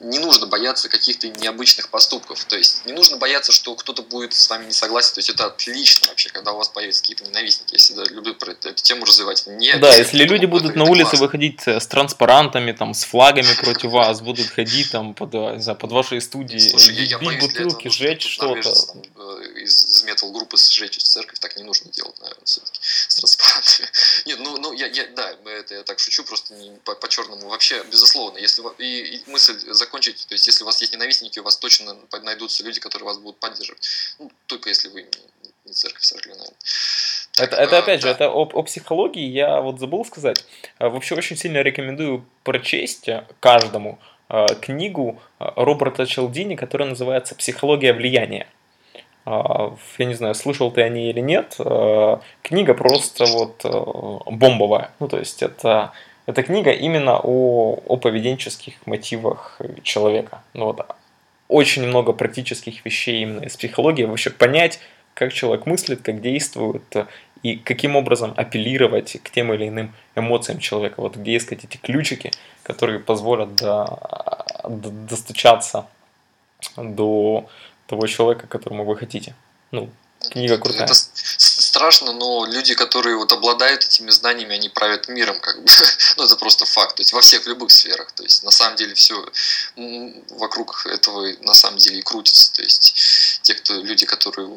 не 0.00 0.18
нужно 0.18 0.46
бояться 0.46 0.88
каких-то 0.88 1.28
необычных 1.28 1.90
поступков. 1.90 2.44
То 2.44 2.56
есть 2.56 2.84
не 2.86 2.92
нужно 2.92 3.18
бояться, 3.18 3.52
что 3.52 3.74
кто-то 3.74 4.02
будет 4.02 4.32
с 4.32 4.48
вами 4.48 4.64
не 4.64 4.72
согласен. 4.72 5.14
То 5.14 5.18
есть 5.18 5.30
это 5.30 5.46
отлично 5.46 6.08
вообще, 6.08 6.30
когда 6.30 6.52
у 6.52 6.56
вас 6.56 6.68
появятся 6.68 7.02
какие-то 7.02 7.24
ненавистники. 7.24 7.74
Я 7.74 7.78
всегда 7.78 8.04
люблю 8.04 8.34
про 8.34 8.52
эту, 8.52 8.70
эту 8.70 8.82
тему 8.82 9.04
развивать. 9.04 9.46
Не 9.46 9.76
да, 9.76 9.94
если 9.94 10.24
люди 10.24 10.46
будут 10.46 10.74
на 10.74 10.84
улице 10.84 11.10
классно. 11.10 11.26
выходить 11.26 11.66
с 11.66 11.86
транспарантами, 11.86 12.72
там, 12.72 12.94
с 12.94 13.04
флагами 13.04 13.54
против 13.62 13.90
вас, 13.90 14.20
будут 14.20 14.46
ходить 14.48 14.90
там 14.90 15.14
под, 15.14 15.34
не 15.34 15.62
знаю, 15.62 15.78
под 15.78 15.92
вашей 15.92 16.20
студии, 16.20 16.58
Слушай, 16.58 16.96
бить, 16.96 17.10
я 17.10 17.18
бутылки, 17.18 17.88
сжечь 17.88 18.26
что-то. 18.26 18.70
Э, 19.16 19.60
из 19.62 19.74
метал-группы 20.10 20.56
сжечь 20.56 20.98
церковь 20.98 21.38
так 21.38 21.56
не 21.56 21.62
нужно 21.62 21.90
делать, 21.90 22.18
наверное, 22.20 22.44
все-таки 22.44 22.80
с 22.82 23.14
транспарантами. 23.16 23.88
Нет, 24.26 24.38
ну, 24.40 24.58
ну 24.58 24.72
я, 24.72 24.86
я, 24.86 25.06
да, 25.08 25.36
это 25.46 25.74
я 25.74 25.82
так 25.82 25.98
шучу, 25.98 26.24
просто 26.24 26.54
не 26.54 26.76
по, 26.78 26.94
по 26.94 27.08
черному. 27.08 27.48
Вообще, 27.48 27.82
безусловно, 27.84 28.38
если 28.38 28.62
и, 28.78 29.16
и 29.16 29.30
мысль 29.30 29.58
закончить. 29.72 30.26
То 30.28 30.34
есть, 30.34 30.46
если 30.46 30.62
у 30.64 30.66
вас 30.66 30.80
есть 30.80 30.92
ненавистники, 30.92 31.38
у 31.38 31.42
вас 31.42 31.56
точно 31.56 31.96
найдутся 32.22 32.64
люди, 32.64 32.80
которые 32.80 33.06
вас 33.06 33.18
будут 33.18 33.40
поддерживать. 33.40 33.86
Ну, 34.18 34.30
только 34.46 34.68
если 34.68 34.88
вы 34.88 35.02
не, 35.02 35.54
не 35.64 35.72
церковь 35.72 36.02
сожгли, 36.02 36.32
наверное. 36.32 36.56
Так, 37.32 37.52
это, 37.52 37.62
это 37.62 37.78
опять 37.78 38.00
да. 38.00 38.08
же, 38.08 38.14
это 38.14 38.30
о, 38.30 38.42
о 38.42 38.62
психологии 38.62 39.26
я 39.26 39.60
вот 39.60 39.78
забыл 39.78 40.04
сказать. 40.04 40.44
А, 40.78 40.88
вообще 40.88 41.14
очень 41.14 41.36
сильно 41.36 41.58
рекомендую 41.58 42.26
прочесть 42.42 43.08
каждому 43.40 43.98
а, 44.28 44.46
книгу 44.54 45.20
а, 45.38 45.52
Роберта 45.56 46.06
Челдини, 46.06 46.56
которая 46.56 46.88
называется 46.88 47.34
«Психология 47.34 47.92
влияния». 47.92 48.46
Я 49.26 50.04
не 50.04 50.14
знаю, 50.14 50.34
слышал 50.34 50.70
ты 50.70 50.82
о 50.82 50.88
ней 50.88 51.10
или 51.10 51.20
нет. 51.20 51.56
Книга 52.42 52.74
просто 52.74 53.26
вот 53.26 53.64
бомбовая. 54.26 54.90
Ну, 54.98 55.08
то 55.08 55.18
есть 55.18 55.42
это 55.42 55.92
эта 56.26 56.42
книга 56.42 56.70
именно 56.70 57.18
о, 57.18 57.80
о 57.86 57.96
поведенческих 57.96 58.74
мотивах 58.86 59.60
человека. 59.82 60.42
Ну, 60.54 60.66
вот, 60.66 60.86
очень 61.48 61.86
много 61.86 62.12
практических 62.12 62.84
вещей 62.84 63.22
именно 63.22 63.44
из 63.44 63.56
психологии. 63.56 64.04
Вообще 64.04 64.30
понять, 64.30 64.78
как 65.14 65.32
человек 65.32 65.66
мыслит, 65.66 66.02
как 66.02 66.20
действует, 66.20 66.84
и 67.42 67.56
каким 67.56 67.96
образом 67.96 68.34
апеллировать 68.36 69.18
к 69.22 69.30
тем 69.30 69.52
или 69.52 69.68
иным 69.68 69.92
эмоциям 70.14 70.58
человека. 70.58 71.00
Вот 71.00 71.16
где 71.16 71.36
искать 71.36 71.64
эти 71.64 71.78
ключики, 71.78 72.30
которые 72.62 73.00
позволят 73.00 73.56
до, 73.56 73.98
до, 74.68 74.90
достучаться 74.90 75.86
до 76.76 77.48
того 77.90 78.06
человека, 78.06 78.46
которому 78.46 78.84
вы 78.84 78.96
хотите. 78.96 79.34
Ну, 79.72 79.90
Книга 80.30 80.58
крутая. 80.58 80.84
Это 80.84 80.94
страшно, 80.94 82.12
но 82.12 82.44
люди, 82.44 82.74
которые 82.74 83.16
вот 83.16 83.32
обладают 83.32 83.84
этими 83.84 84.10
знаниями, 84.10 84.54
они 84.54 84.68
правят 84.68 85.08
миром, 85.08 85.40
как 85.40 85.56
бы. 85.62 85.66
ну, 86.16 86.24
это 86.24 86.36
просто 86.36 86.66
факт. 86.66 86.96
То 86.96 87.00
есть 87.00 87.12
во 87.12 87.20
всех, 87.20 87.44
в 87.44 87.46
любых 87.46 87.70
сферах. 87.70 88.12
То 88.12 88.22
есть 88.22 88.42
на 88.42 88.50
самом 88.50 88.76
деле 88.76 88.94
все 88.94 89.14
вокруг 90.38 90.86
этого 90.86 91.26
на 91.40 91.54
самом 91.54 91.78
деле 91.78 92.00
и 92.00 92.02
крутится. 92.02 92.52
То 92.52 92.62
есть 92.62 93.40
те, 93.42 93.54
кто, 93.54 93.74
люди, 93.74 94.04
которые 94.04 94.48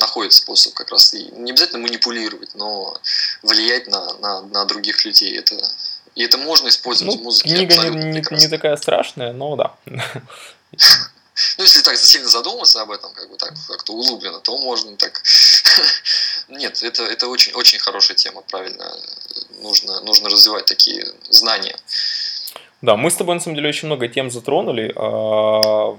находят 0.00 0.32
способ 0.32 0.72
как 0.72 0.90
раз 0.90 1.12
и 1.12 1.30
не 1.32 1.50
обязательно 1.50 1.82
манипулировать, 1.82 2.54
но 2.54 2.98
влиять 3.42 3.88
на, 3.88 4.14
на, 4.14 4.40
на 4.40 4.64
других 4.64 5.04
людей. 5.04 5.38
Это, 5.38 5.56
и 6.14 6.24
это 6.24 6.38
можно 6.38 6.68
использовать 6.68 7.14
ну, 7.14 7.20
в 7.20 7.24
музыке. 7.24 7.54
Книга 7.54 7.74
не, 7.90 8.20
не, 8.20 8.40
не 8.40 8.48
такая 8.48 8.76
страшная, 8.76 9.32
но 9.34 9.56
да. 9.56 9.76
Ну, 11.58 11.64
если 11.64 11.82
так 11.82 11.96
сильно 11.96 12.28
задуматься 12.28 12.82
об 12.82 12.90
этом, 12.90 13.12
как 13.14 13.30
бы 13.30 13.36
так 13.36 13.54
как-то 13.68 13.92
углубленно, 13.92 14.40
то 14.40 14.58
можно 14.58 14.96
так. 14.96 15.22
Нет, 16.48 16.82
это, 16.82 17.04
это 17.04 17.28
очень, 17.28 17.52
очень 17.52 17.78
хорошая 17.78 18.16
тема, 18.16 18.42
правильно. 18.42 18.96
Нужно, 19.62 20.00
нужно 20.00 20.28
развивать 20.28 20.66
такие 20.66 21.06
знания. 21.30 21.76
Да, 22.80 22.96
мы 22.96 23.10
с 23.10 23.14
тобой, 23.14 23.36
на 23.36 23.40
самом 23.40 23.56
деле, 23.56 23.68
очень 23.68 23.86
много 23.86 24.08
тем 24.08 24.30
затронули. 24.30 24.92
А, 24.96 25.98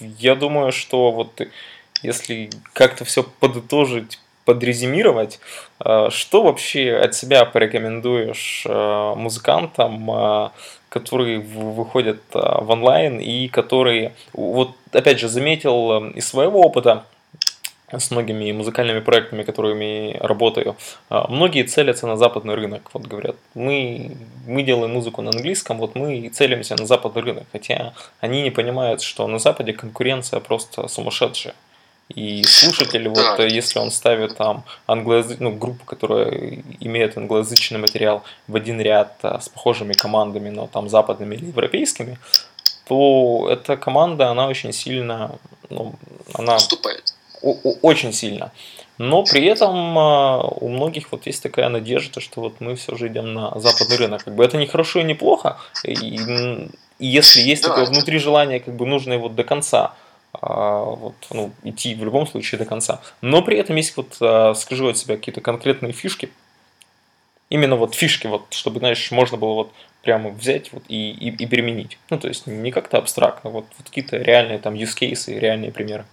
я 0.00 0.34
думаю, 0.34 0.72
что 0.72 1.12
вот 1.12 1.40
если 2.02 2.50
как-то 2.72 3.04
все 3.04 3.22
подытожить, 3.22 4.18
подрезюмировать, 4.44 5.40
а, 5.78 6.10
что 6.10 6.42
вообще 6.42 6.92
от 6.92 7.14
себя 7.14 7.44
порекомендуешь 7.44 8.64
а, 8.68 9.14
музыкантам, 9.14 10.52
которые 10.88 11.40
выходят 11.40 12.20
в 12.32 12.70
онлайн 12.70 13.18
и 13.18 13.48
которые, 13.48 14.12
вот 14.32 14.76
опять 14.92 15.18
же, 15.18 15.28
заметил 15.28 16.10
из 16.10 16.28
своего 16.28 16.60
опыта, 16.60 17.04
с 17.90 18.10
многими 18.10 18.52
музыкальными 18.52 19.00
проектами, 19.00 19.42
которыми 19.42 20.16
работаю, 20.20 20.76
многие 21.10 21.64
целятся 21.64 22.06
на 22.06 22.16
западный 22.16 22.54
рынок. 22.54 22.90
Вот 22.92 23.06
говорят, 23.06 23.36
мы, 23.54 24.16
мы 24.46 24.62
делаем 24.62 24.92
музыку 24.92 25.22
на 25.22 25.30
английском, 25.30 25.78
вот 25.78 25.94
мы 25.94 26.28
целимся 26.28 26.76
на 26.76 26.86
западный 26.86 27.22
рынок. 27.22 27.44
Хотя 27.52 27.92
они 28.20 28.42
не 28.42 28.50
понимают, 28.50 29.02
что 29.02 29.26
на 29.28 29.38
Западе 29.38 29.72
конкуренция 29.72 30.40
просто 30.40 30.88
сумасшедшая. 30.88 31.54
И 32.08 32.44
слушатель, 32.44 33.08
да. 33.08 33.36
вот 33.36 33.50
если 33.50 33.78
он 33.78 33.90
ставит 33.90 34.36
там 34.36 34.64
англоязыч... 34.86 35.38
ну, 35.40 35.52
группу, 35.52 35.84
которая 35.84 36.62
имеет 36.80 37.16
англоязычный 37.16 37.78
материал 37.78 38.22
в 38.46 38.56
один 38.56 38.80
ряд 38.80 39.16
с 39.22 39.48
похожими 39.48 39.94
командами, 39.94 40.50
но 40.50 40.66
там 40.66 40.88
западными 40.88 41.34
или 41.34 41.46
европейскими, 41.46 42.18
то 42.86 43.48
эта 43.50 43.76
команда, 43.76 44.28
она 44.28 44.46
очень 44.46 44.72
сильно, 44.72 45.32
ну, 45.70 45.94
она... 46.34 46.56
Уступает. 46.56 47.14
Очень 47.82 48.12
сильно. 48.12 48.52
Но 48.98 49.24
при 49.24 49.44
этом 49.46 49.98
а, 49.98 50.40
у 50.40 50.68
многих 50.68 51.10
вот 51.10 51.26
есть 51.26 51.42
такая 51.42 51.68
надежда, 51.68 52.20
что 52.20 52.40
вот 52.40 52.60
мы 52.60 52.76
все 52.76 52.96
же 52.96 53.08
идем 53.08 53.34
на 53.34 53.58
западный 53.58 53.96
рынок. 53.96 54.24
Как 54.24 54.34
бы 54.34 54.44
это 54.44 54.56
не 54.56 54.66
хорошо 54.66 55.00
и 55.00 55.04
не 55.04 55.14
плохо. 55.14 55.58
И, 55.82 55.92
и 56.98 57.06
если 57.06 57.40
есть 57.40 57.62
да, 57.62 57.70
такое 57.70 57.84
это... 57.84 57.92
внутри 57.92 58.18
желание, 58.18 58.60
как 58.60 58.76
бы 58.76 58.86
нужно 58.86 59.14
его 59.14 59.28
до 59.28 59.42
конца 59.42 59.84
а, 59.86 60.03
вот, 60.40 61.14
ну, 61.30 61.52
идти 61.62 61.94
в 61.94 62.04
любом 62.04 62.26
случае 62.26 62.58
до 62.58 62.64
конца. 62.64 63.00
Но 63.20 63.42
при 63.42 63.56
этом 63.58 63.76
есть 63.76 63.96
вот, 63.96 64.16
а, 64.20 64.54
скажу 64.54 64.88
от 64.88 64.98
себя, 64.98 65.16
какие-то 65.16 65.40
конкретные 65.40 65.92
фишки, 65.92 66.30
именно 67.50 67.76
вот 67.76 67.94
фишки, 67.94 68.26
вот, 68.26 68.52
чтобы, 68.52 68.80
знаешь, 68.80 69.10
можно 69.10 69.36
было 69.36 69.54
вот 69.54 69.72
прямо 70.02 70.30
взять 70.30 70.72
вот 70.72 70.82
и, 70.88 71.10
и, 71.10 71.30
и 71.30 71.46
применить. 71.46 71.98
Ну, 72.10 72.18
то 72.18 72.28
есть 72.28 72.46
не 72.46 72.70
как-то 72.70 72.98
абстрактно, 72.98 73.50
вот, 73.50 73.66
вот 73.78 73.88
какие-то 73.88 74.16
реальные 74.16 74.58
там 74.58 74.74
use 74.74 74.96
cases, 74.98 75.38
реальные 75.38 75.72
примеры. 75.72 76.04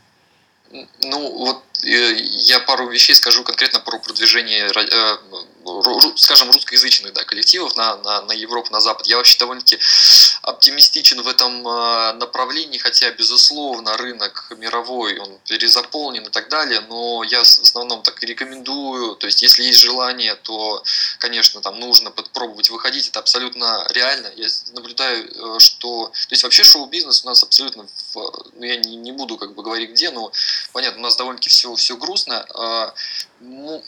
Ну, 0.72 1.38
вот 1.38 1.64
я 1.84 2.60
пару 2.60 2.90
вещей 2.90 3.16
скажу 3.16 3.44
конкретно 3.44 3.80
про 3.80 4.00
продвижение, 4.00 4.68
э, 4.68 5.18
скажем, 6.16 6.52
русскоязычных 6.52 7.14
да, 7.14 7.24
коллективов 7.24 7.76
на, 7.76 7.96
на, 7.98 8.22
на 8.22 8.34
Европу, 8.34 8.72
на 8.72 8.82
Запад. 8.82 9.08
Я 9.08 9.18
вообще 9.18 9.38
довольно-таки 9.38 9.80
оптимистичен 10.42 11.22
в 11.22 11.28
этом 11.28 11.68
э, 11.68 12.14
направлении, 12.14 12.78
хотя, 12.78 13.12
безусловно, 13.12 13.98
рынок 13.98 14.52
мировой, 14.58 15.20
он 15.20 15.40
перезаполнен 15.48 16.24
и 16.24 16.30
так 16.30 16.50
далее, 16.50 16.82
но 16.90 17.24
я 17.24 17.44
в 17.44 17.48
основном 17.48 18.02
так 18.04 18.22
и 18.24 18.26
рекомендую, 18.26 19.16
то 19.16 19.28
есть, 19.28 19.42
если 19.42 19.64
есть 19.64 19.80
желание, 19.80 20.36
то, 20.36 20.84
конечно, 21.20 21.62
там 21.62 21.80
нужно 21.80 22.12
попробовать 22.12 22.70
выходить, 22.70 23.08
это 23.08 23.20
абсолютно 23.20 23.86
реально. 23.90 24.32
Я 24.36 24.48
наблюдаю, 24.74 25.60
что, 25.60 26.08
то 26.08 26.32
есть, 26.32 26.44
вообще 26.44 26.64
шоу-бизнес 26.64 27.24
у 27.24 27.28
нас 27.28 27.44
абсолютно, 27.44 27.88
в, 28.14 28.16
ну, 28.54 28.64
я 28.64 28.78
не, 28.78 28.96
не 28.96 29.12
буду 29.12 29.38
как 29.38 29.54
бы 29.54 29.64
говорить 29.64 29.92
где, 29.92 30.12
но 30.12 30.32
понятно, 30.74 31.00
у 31.00 31.04
нас 31.04 31.16
довольно-таки 31.16 31.50
все, 31.50 31.71
все 31.76 31.98
грустно. 31.98 32.46
А, 32.54 32.94
ну, 33.40 33.84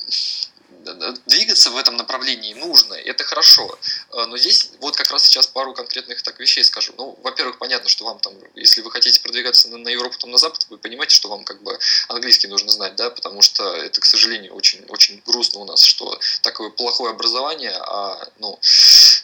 двигаться 1.26 1.72
в 1.72 1.78
этом 1.78 1.96
направлении 1.96 2.54
нужно, 2.54 2.94
это 2.94 3.24
хорошо. 3.24 3.78
А, 4.12 4.26
но 4.26 4.38
здесь 4.38 4.72
вот 4.80 4.96
как 4.96 5.10
раз 5.12 5.24
сейчас 5.24 5.48
пару 5.48 5.74
конкретных 5.74 6.22
так 6.22 6.40
вещей 6.40 6.64
скажу. 6.64 6.94
Ну, 6.98 7.18
во-первых, 7.24 7.58
понятно, 7.58 7.90
что 7.90 8.06
вам 8.06 8.20
там, 8.20 8.34
если 8.56 8.82
вы 8.82 8.92
хотите 8.92 9.20
продвигаться 9.22 9.70
на, 9.70 9.78
на 9.78 9.90
Европу, 9.90 10.18
там 10.18 10.32
на 10.32 10.38
Запад, 10.38 10.66
вы 10.70 10.78
понимаете, 10.78 11.16
что 11.16 11.30
вам 11.30 11.44
как 11.44 11.62
бы 11.64 11.78
английский 12.08 12.48
нужно 12.48 12.70
знать, 12.70 12.96
да, 12.96 13.10
потому 13.10 13.42
что 13.42 13.76
это, 13.76 14.02
к 14.02 14.06
сожалению, 14.06 14.54
очень, 14.54 14.84
очень 14.90 15.22
грустно 15.26 15.62
у 15.62 15.66
нас, 15.66 15.84
что 15.84 16.20
такое 16.42 16.70
плохое 16.70 17.12
образование, 17.12 17.74
а, 17.74 18.28
ну, 18.40 18.60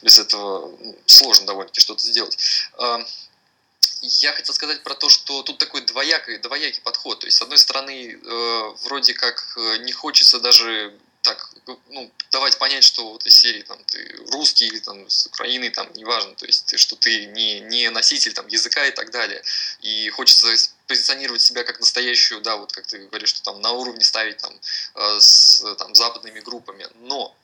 без 0.01 0.19
этого 0.19 0.71
сложно 1.05 1.47
довольно-таки 1.47 1.81
что-то 1.81 2.03
сделать. 2.03 2.37
Я 4.01 4.31
хотел 4.33 4.55
сказать 4.55 4.81
про 4.83 4.95
то, 4.95 5.09
что 5.09 5.43
тут 5.43 5.57
такой 5.57 5.81
двоякий, 5.81 6.37
двоякий 6.37 6.81
подход. 6.81 7.19
То 7.19 7.27
есть, 7.27 7.37
с 7.37 7.41
одной 7.41 7.57
стороны, 7.57 8.13
э, 8.13 8.73
вроде 8.83 9.13
как 9.13 9.53
э, 9.57 9.77
не 9.79 9.91
хочется 9.91 10.39
даже 10.39 10.97
так, 11.21 11.51
ну, 11.89 12.09
давать 12.31 12.57
понять, 12.57 12.83
что 12.83 13.11
вот 13.11 13.25
из 13.25 13.35
серии 13.35 13.61
там 13.63 13.77
ты 13.85 14.15
русский 14.31 14.67
или 14.67 14.79
там 14.79 15.09
с 15.09 15.25
Украины, 15.27 15.69
там, 15.69 15.91
неважно, 15.93 16.33
то 16.35 16.45
есть, 16.45 16.79
что 16.79 16.95
ты 16.95 17.25
не, 17.25 17.59
не 17.59 17.89
носитель 17.89 18.33
там 18.33 18.47
языка 18.47 18.85
и 18.85 18.91
так 18.91 19.11
далее. 19.11 19.43
И 19.81 20.09
хочется 20.09 20.47
позиционировать 20.89 21.41
себя 21.41 21.63
как 21.63 21.79
настоящую, 21.79 22.41
да, 22.41 22.57
вот 22.57 22.71
как 22.71 22.87
ты 22.87 22.97
говоришь, 23.05 23.29
что 23.29 23.43
там 23.43 23.61
на 23.61 23.71
уровне 23.71 24.03
ставить 24.03 24.37
там 24.37 24.51
э, 24.95 25.19
с 25.19 25.63
там, 25.77 25.93
западными 25.93 26.39
группами. 26.39 26.87
Но 27.01 27.35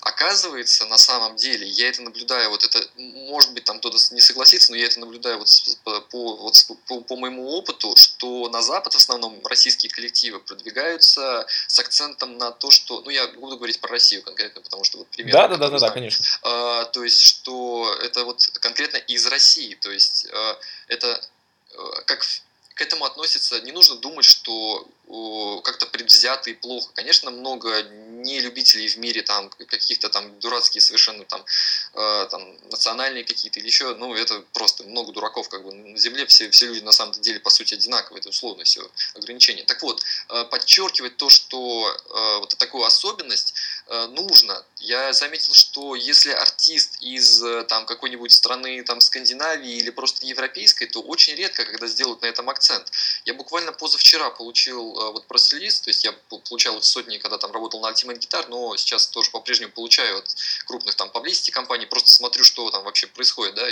оказывается, 0.00 0.86
на 0.86 0.96
самом 0.96 1.34
деле, 1.34 1.66
я 1.66 1.88
это 1.88 2.02
наблюдаю, 2.02 2.50
вот 2.50 2.62
это, 2.62 2.78
может 2.96 3.52
быть, 3.52 3.64
там 3.64 3.80
кто-то 3.80 3.98
не 4.12 4.20
согласится, 4.20 4.70
но 4.70 4.76
я 4.76 4.86
это 4.86 5.00
наблюдаю 5.00 5.38
вот 5.38 5.48
по, 5.82 6.36
вот 6.36 6.66
по, 6.86 7.00
по 7.00 7.16
моему 7.16 7.50
опыту, 7.50 7.96
что 7.96 8.48
на 8.50 8.62
Запад 8.62 8.92
в 8.92 8.96
основном 8.96 9.44
российские 9.44 9.90
коллективы 9.90 10.38
продвигаются 10.38 11.46
с 11.66 11.78
акцентом 11.80 12.38
на 12.38 12.52
то, 12.52 12.70
что, 12.70 13.00
ну, 13.00 13.10
я 13.10 13.26
буду 13.26 13.56
говорить 13.56 13.80
про 13.80 13.90
Россию 13.90 14.22
конкретно, 14.22 14.60
потому 14.62 14.84
что 14.84 14.98
вот 14.98 15.08
пример. 15.08 15.32
Да, 15.32 15.48
да, 15.48 15.56
да, 15.56 15.68
да, 15.68 15.78
да, 15.80 15.90
конечно. 15.90 16.24
А, 16.42 16.84
то 16.84 17.02
есть, 17.02 17.20
что 17.20 17.92
это 18.02 18.24
вот 18.24 18.46
конкретно 18.60 18.98
из 18.98 19.26
России, 19.26 19.74
то 19.74 19.90
есть, 19.90 20.28
а, 20.32 20.58
это 20.86 21.20
а, 21.76 22.02
как 22.02 22.22
к 22.74 22.80
этому 22.80 23.04
относится, 23.04 23.60
не 23.60 23.72
нужно 23.72 23.96
думать, 23.96 24.24
что 24.24 24.86
как-то 25.62 25.86
предвзято 25.86 26.50
и 26.50 26.54
плохо. 26.54 26.90
Конечно, 26.94 27.30
много 27.30 27.82
не 28.24 28.40
любителей 28.40 28.88
в 28.88 28.96
мире, 28.96 29.22
там, 29.22 29.50
каких-то 29.50 30.08
там 30.08 30.38
дурацкие 30.40 30.80
совершенно 30.80 31.24
там, 31.24 31.44
э, 31.94 32.26
там 32.30 32.58
национальные 32.70 33.24
какие-то 33.24 33.60
или 33.60 33.66
еще, 33.66 33.94
ну, 33.96 34.14
это 34.14 34.40
просто 34.52 34.84
много 34.84 35.12
дураков 35.12 35.48
как 35.48 35.62
бы 35.64 35.72
на 35.72 35.98
Земле, 35.98 36.26
все, 36.26 36.50
все 36.50 36.66
люди 36.66 36.80
на 36.80 36.92
самом 36.92 37.12
деле 37.20 37.38
по 37.38 37.50
сути 37.50 37.74
одинаковые, 37.74 38.20
это 38.20 38.30
условно 38.30 38.64
все 38.64 38.88
ограничения. 39.14 39.64
Так 39.64 39.82
вот, 39.82 40.02
э, 40.30 40.44
подчеркивать 40.46 41.16
то, 41.16 41.28
что 41.28 41.88
э, 41.90 42.38
вот 42.38 42.56
такую 42.56 42.84
особенность 42.84 43.54
э, 43.86 44.06
нужно. 44.06 44.64
Я 44.78 45.12
заметил, 45.12 45.52
что 45.52 45.94
если 45.94 46.30
артист 46.30 47.02
из 47.02 47.42
э, 47.42 47.64
там 47.64 47.84
какой-нибудь 47.84 48.32
страны 48.32 48.82
там 48.84 49.00
Скандинавии 49.00 49.76
или 49.76 49.90
просто 49.90 50.26
европейской, 50.26 50.86
то 50.86 51.02
очень 51.02 51.34
редко, 51.34 51.64
когда 51.64 51.86
сделают 51.86 52.22
на 52.22 52.26
этом 52.26 52.48
акцент. 52.48 52.90
Я 53.26 53.34
буквально 53.34 53.72
позавчера 53.72 54.30
получил 54.30 54.93
вот 54.94 55.26
пресс-релиз, 55.26 55.80
то 55.80 55.90
есть 55.90 56.04
я 56.04 56.12
получал 56.48 56.78
их 56.78 56.84
сотни, 56.84 57.18
когда 57.18 57.38
там 57.38 57.52
работал 57.52 57.80
на 57.80 57.90
Ultimate 57.90 58.18
Guitar, 58.18 58.46
но 58.48 58.76
сейчас 58.76 59.06
тоже 59.08 59.30
по-прежнему 59.30 59.72
получаю 59.72 60.18
от 60.18 60.36
крупных 60.66 60.94
там 60.94 61.10
publicity 61.10 61.50
компаний, 61.50 61.86
просто 61.86 62.12
смотрю, 62.12 62.44
что 62.44 62.70
там 62.70 62.84
вообще 62.84 63.06
происходит, 63.06 63.54
да. 63.54 63.66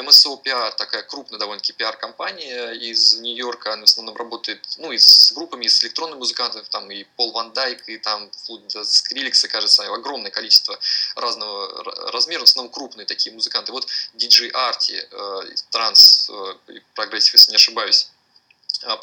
MSO 0.00 0.42
PR, 0.42 0.74
такая 0.76 1.02
крупная 1.02 1.38
довольно-таки 1.38 1.72
пиар-компания 1.72 2.72
из 2.72 3.14
Нью-Йорка, 3.20 3.72
она 3.72 3.82
в 3.82 3.84
основном 3.84 4.16
работает, 4.16 4.66
ну, 4.78 4.92
и 4.92 4.98
с 4.98 5.32
группами, 5.32 5.66
и 5.66 5.68
с 5.68 5.82
электронными 5.84 6.18
музыкантами, 6.18 6.64
там 6.68 6.90
и 6.90 7.04
Пол 7.16 7.32
Ван 7.32 7.52
Дайк, 7.52 7.88
и 7.88 7.98
там 7.98 8.30
Скриликса, 8.32 9.48
кажется, 9.48 9.84
огромное 9.92 10.30
количество 10.30 10.78
разного 11.14 11.84
размера, 12.10 12.40
в 12.40 12.44
основном 12.44 12.72
крупные 12.72 13.06
такие 13.06 13.34
музыканты. 13.34 13.72
Вот 13.72 13.86
DJ 14.14 14.50
Arty, 14.52 15.06
э, 15.10 15.54
транс, 15.70 16.28
э, 16.30 16.80
progressive, 16.94 17.34
если 17.34 17.52
не 17.52 17.56
ошибаюсь, 17.56 18.08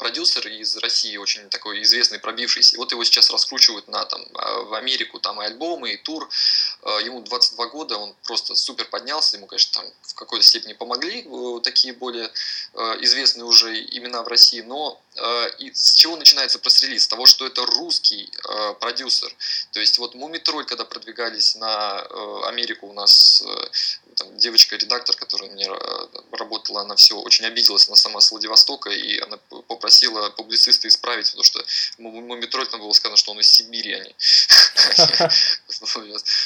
продюсер 0.00 0.46
из 0.48 0.76
России, 0.78 1.16
очень 1.16 1.48
такой 1.50 1.82
известный, 1.82 2.18
пробившийся. 2.18 2.76
Вот 2.78 2.92
его 2.92 3.04
сейчас 3.04 3.30
раскручивают 3.30 3.88
на 3.88 4.04
там, 4.04 4.24
а, 4.34 4.62
в 4.62 4.74
Америку, 4.74 5.18
там 5.18 5.42
и 5.42 5.44
альбомы, 5.44 5.92
и 5.92 5.96
тур. 5.96 6.28
А, 6.82 6.98
ему 6.98 7.20
22 7.20 7.66
года, 7.68 7.98
он 7.98 8.14
просто 8.24 8.54
супер 8.54 8.86
поднялся. 8.86 9.36
Ему, 9.36 9.46
конечно, 9.46 9.82
там 9.82 9.92
в 10.02 10.14
какой-то 10.14 10.44
степени 10.44 10.72
помогли 10.72 11.26
э, 11.26 11.60
такие 11.62 11.92
более 11.92 12.30
известные 13.00 13.44
уже 13.44 13.74
имена 13.74 14.22
в 14.22 14.28
России. 14.28 14.60
Но 14.60 15.00
и 15.58 15.72
с 15.72 15.94
чего 15.94 16.16
начинается 16.16 16.58
пресс-релиз? 16.58 17.04
С 17.04 17.08
того, 17.08 17.26
что 17.26 17.46
это 17.46 17.64
русский 17.66 18.30
продюсер. 18.80 19.34
То 19.72 19.80
есть 19.80 19.98
вот 19.98 20.14
Мумий 20.14 20.35
Тролль, 20.35 20.64
когда 20.66 20.84
продвигались 20.84 21.54
на 21.56 22.00
Америку, 22.46 22.88
у 22.88 22.92
нас 22.92 23.42
там, 24.16 24.36
девочка-редактор, 24.36 25.16
которая 25.16 25.50
мне 25.50 25.68
работала, 26.32 26.80
она 26.80 26.96
все 26.96 27.16
очень 27.16 27.44
обиделась, 27.44 27.88
она 27.88 27.96
сама 27.96 28.20
с 28.20 28.30
Владивостока, 28.30 28.90
и 28.90 29.18
она 29.18 29.36
попросила 29.68 30.30
публициста 30.30 30.88
исправить, 30.88 31.26
потому 31.26 31.44
что 31.44 31.64
Мумитроль 31.98 32.66
там 32.68 32.80
было 32.80 32.92
сказано, 32.92 33.16
что 33.16 33.32
он 33.32 33.40
из 33.40 33.48
Сибири, 33.48 33.92
они. 33.92 34.14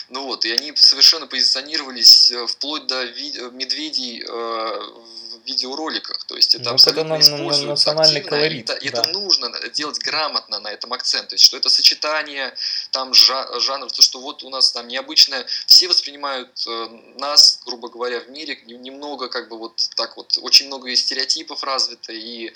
Ну 0.09 0.25
вот, 0.25 0.45
и 0.45 0.53
они 0.53 0.75
совершенно 0.77 1.27
позиционировались 1.27 2.31
э, 2.31 2.47
вплоть 2.47 2.87
до 2.87 3.05
медведей 3.51 4.25
э, 4.27 5.30
в 5.43 5.47
видеороликах, 5.47 6.25
то 6.25 6.37
есть 6.37 6.55
это 6.55 6.65
ну, 6.65 6.75
абсолютно 6.75 7.15
это 7.15 7.23
используется 7.23 7.67
национальный 7.67 8.21
колорит. 8.21 8.71
Это, 8.71 8.81
да. 8.81 9.01
это 9.03 9.11
нужно 9.11 9.51
делать 9.71 9.99
грамотно 9.99 10.61
на 10.61 10.69
этом 10.69 10.93
акцент, 10.93 11.29
то 11.29 11.35
есть 11.35 11.45
что 11.45 11.57
это 11.57 11.69
сочетание 11.69 12.55
там 12.91 13.15
жанров, 13.15 13.93
то 13.93 14.03
что 14.03 14.21
вот 14.21 14.43
у 14.45 14.51
нас 14.51 14.73
там 14.73 14.89
необычное, 14.89 15.47
все 15.67 15.89
воспринимают 15.89 16.67
э, 16.67 16.89
нас, 17.19 17.61
грубо 17.65 17.89
говоря, 17.89 18.21
в 18.21 18.29
мире 18.31 18.59
немного 18.67 19.29
как 19.29 19.49
бы 19.49 19.59
вот 19.59 19.89
так 19.97 20.17
вот, 20.17 20.39
очень 20.41 20.67
много 20.67 20.95
стереотипов 20.95 21.63
развито 21.65 22.13
и 22.13 22.53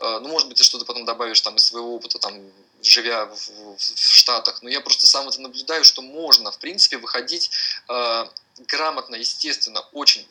Э, 0.00 0.18
ну, 0.20 0.28
может 0.28 0.48
быть, 0.48 0.58
ты 0.58 0.64
что-то 0.64 0.84
потом 0.84 1.04
добавишь 1.04 1.40
там 1.40 1.56
из 1.56 1.64
своего 1.64 1.94
опыта, 1.94 2.18
там, 2.18 2.34
живя 2.82 3.26
в, 3.26 3.48
в, 3.48 3.76
в 3.76 4.14
Штатах, 4.14 4.62
но 4.62 4.68
я 4.68 4.80
просто 4.80 5.06
сам 5.06 5.28
это 5.28 5.40
наблюдаю, 5.40 5.84
что 5.84 6.02
можно, 6.02 6.52
в 6.52 6.58
принципе, 6.58 6.98
выходить 6.98 7.50
э, 7.88 8.26
грамотно, 8.68 9.16
естественно, 9.16 9.80
очень, 9.92 10.26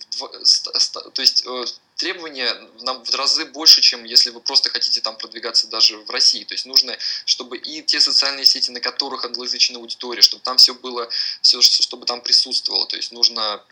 то 1.17 1.21
есть 1.21 1.43
э, 1.47 1.65
требования 1.95 2.53
нам 2.81 3.03
в 3.03 3.15
разы 3.15 3.45
больше, 3.45 3.81
чем 3.81 4.03
если 4.03 4.29
вы 4.29 4.39
просто 4.39 4.69
хотите 4.69 5.01
там 5.01 5.17
продвигаться 5.17 5.67
даже 5.67 5.97
в 5.97 6.11
России. 6.11 6.43
То 6.43 6.53
есть 6.53 6.67
нужно, 6.67 6.95
чтобы 7.25 7.57
и 7.57 7.81
те 7.81 7.99
социальные 7.99 8.45
сети, 8.45 8.69
на 8.69 8.79
которых 8.79 9.25
англоязычная 9.25 9.79
аудитория, 9.79 10.21
чтобы 10.21 10.43
там 10.43 10.57
все 10.57 10.75
было, 10.75 11.09
все, 11.41 11.59
чтобы 11.59 12.05
там 12.05 12.21
присутствовало. 12.21 12.85
То 12.85 12.97
есть 12.97 13.11
нужно 13.11 13.63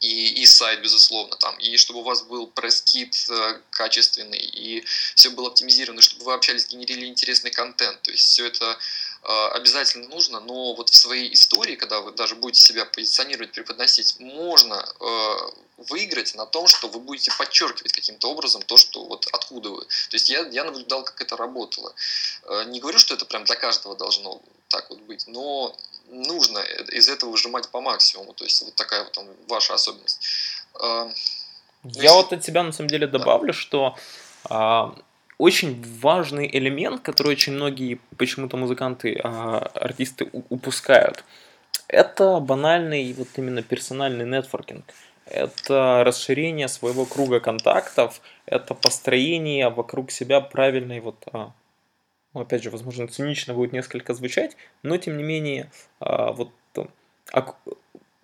и, 0.00 0.42
и 0.42 0.46
сайт, 0.46 0.80
безусловно, 0.80 1.36
там, 1.36 1.54
и 1.58 1.76
чтобы 1.76 2.00
у 2.00 2.02
вас 2.02 2.22
был 2.22 2.46
пресс-кит 2.46 3.14
э, 3.28 3.60
качественный, 3.68 4.38
и 4.38 4.82
все 5.16 5.28
было 5.28 5.48
оптимизировано, 5.48 6.00
чтобы 6.00 6.24
вы 6.24 6.32
общались, 6.32 6.68
генерили 6.68 7.04
интересный 7.04 7.50
контент. 7.50 8.00
То 8.00 8.10
есть 8.10 8.24
все 8.24 8.46
это 8.46 8.78
обязательно 9.28 10.08
нужно, 10.08 10.40
но 10.40 10.74
вот 10.74 10.88
в 10.88 10.94
своей 10.96 11.32
истории, 11.34 11.76
когда 11.76 12.00
вы 12.00 12.12
даже 12.12 12.34
будете 12.34 12.62
себя 12.62 12.86
позиционировать, 12.86 13.52
преподносить, 13.52 14.18
можно 14.20 14.74
э, 14.74 15.36
выиграть 15.90 16.34
на 16.34 16.46
том, 16.46 16.66
что 16.66 16.88
вы 16.88 16.98
будете 16.98 17.30
подчеркивать 17.36 17.92
каким-то 17.92 18.30
образом 18.30 18.62
то, 18.62 18.78
что 18.78 19.04
вот 19.04 19.26
откуда 19.32 19.70
вы. 19.70 19.82
То 19.82 20.14
есть 20.14 20.30
я, 20.30 20.46
я 20.48 20.64
наблюдал, 20.64 21.04
как 21.04 21.20
это 21.20 21.36
работало. 21.36 21.94
Э, 22.44 22.64
не 22.68 22.80
говорю, 22.80 22.98
что 22.98 23.14
это 23.14 23.26
прям 23.26 23.44
для 23.44 23.56
каждого 23.56 23.94
должно 23.96 24.40
так 24.68 24.88
вот 24.88 25.00
быть, 25.00 25.26
но 25.26 25.76
нужно 26.08 26.58
из 26.92 27.08
этого 27.10 27.30
выжимать 27.30 27.68
по 27.68 27.80
максимуму. 27.82 28.32
То 28.32 28.44
есть 28.44 28.62
вот 28.62 28.74
такая 28.76 29.04
вот 29.04 29.12
там 29.12 29.26
ваша 29.46 29.74
особенность. 29.74 30.20
А, 30.80 31.10
Я 31.84 32.02
если... 32.02 32.16
вот 32.16 32.32
от 32.32 32.40
тебя 32.42 32.62
на 32.62 32.72
самом 32.72 32.88
деле 32.88 33.06
добавлю, 33.06 33.52
да. 33.52 33.58
что 33.58 33.96
а, 34.44 34.94
очень 35.38 35.82
важный 36.00 36.48
элемент, 36.52 37.00
который 37.00 37.32
очень 37.32 37.54
многие 37.54 38.00
почему-то 38.16 38.56
музыканты, 38.56 39.18
а, 39.22 39.58
артисты 39.74 40.28
упускают, 40.32 41.24
это 41.86 42.38
банальный 42.40 43.12
вот 43.14 43.28
именно 43.36 43.62
персональный 43.62 44.26
нетворкинг. 44.26 44.84
Это 45.24 46.02
расширение 46.04 46.68
своего 46.68 47.04
круга 47.04 47.40
контактов, 47.40 48.20
это 48.46 48.74
построение 48.74 49.68
вокруг 49.68 50.10
себя 50.10 50.40
правильной 50.40 51.00
вот 51.00 51.16
а, 51.32 51.52
ну, 52.34 52.40
опять 52.40 52.62
же, 52.62 52.70
возможно, 52.70 53.08
цинично 53.08 53.54
будет 53.54 53.72
несколько 53.72 54.14
звучать, 54.14 54.56
но 54.82 54.96
тем 54.98 55.16
не 55.16 55.22
менее, 55.22 55.70
а, 56.00 56.32
вот 56.32 56.50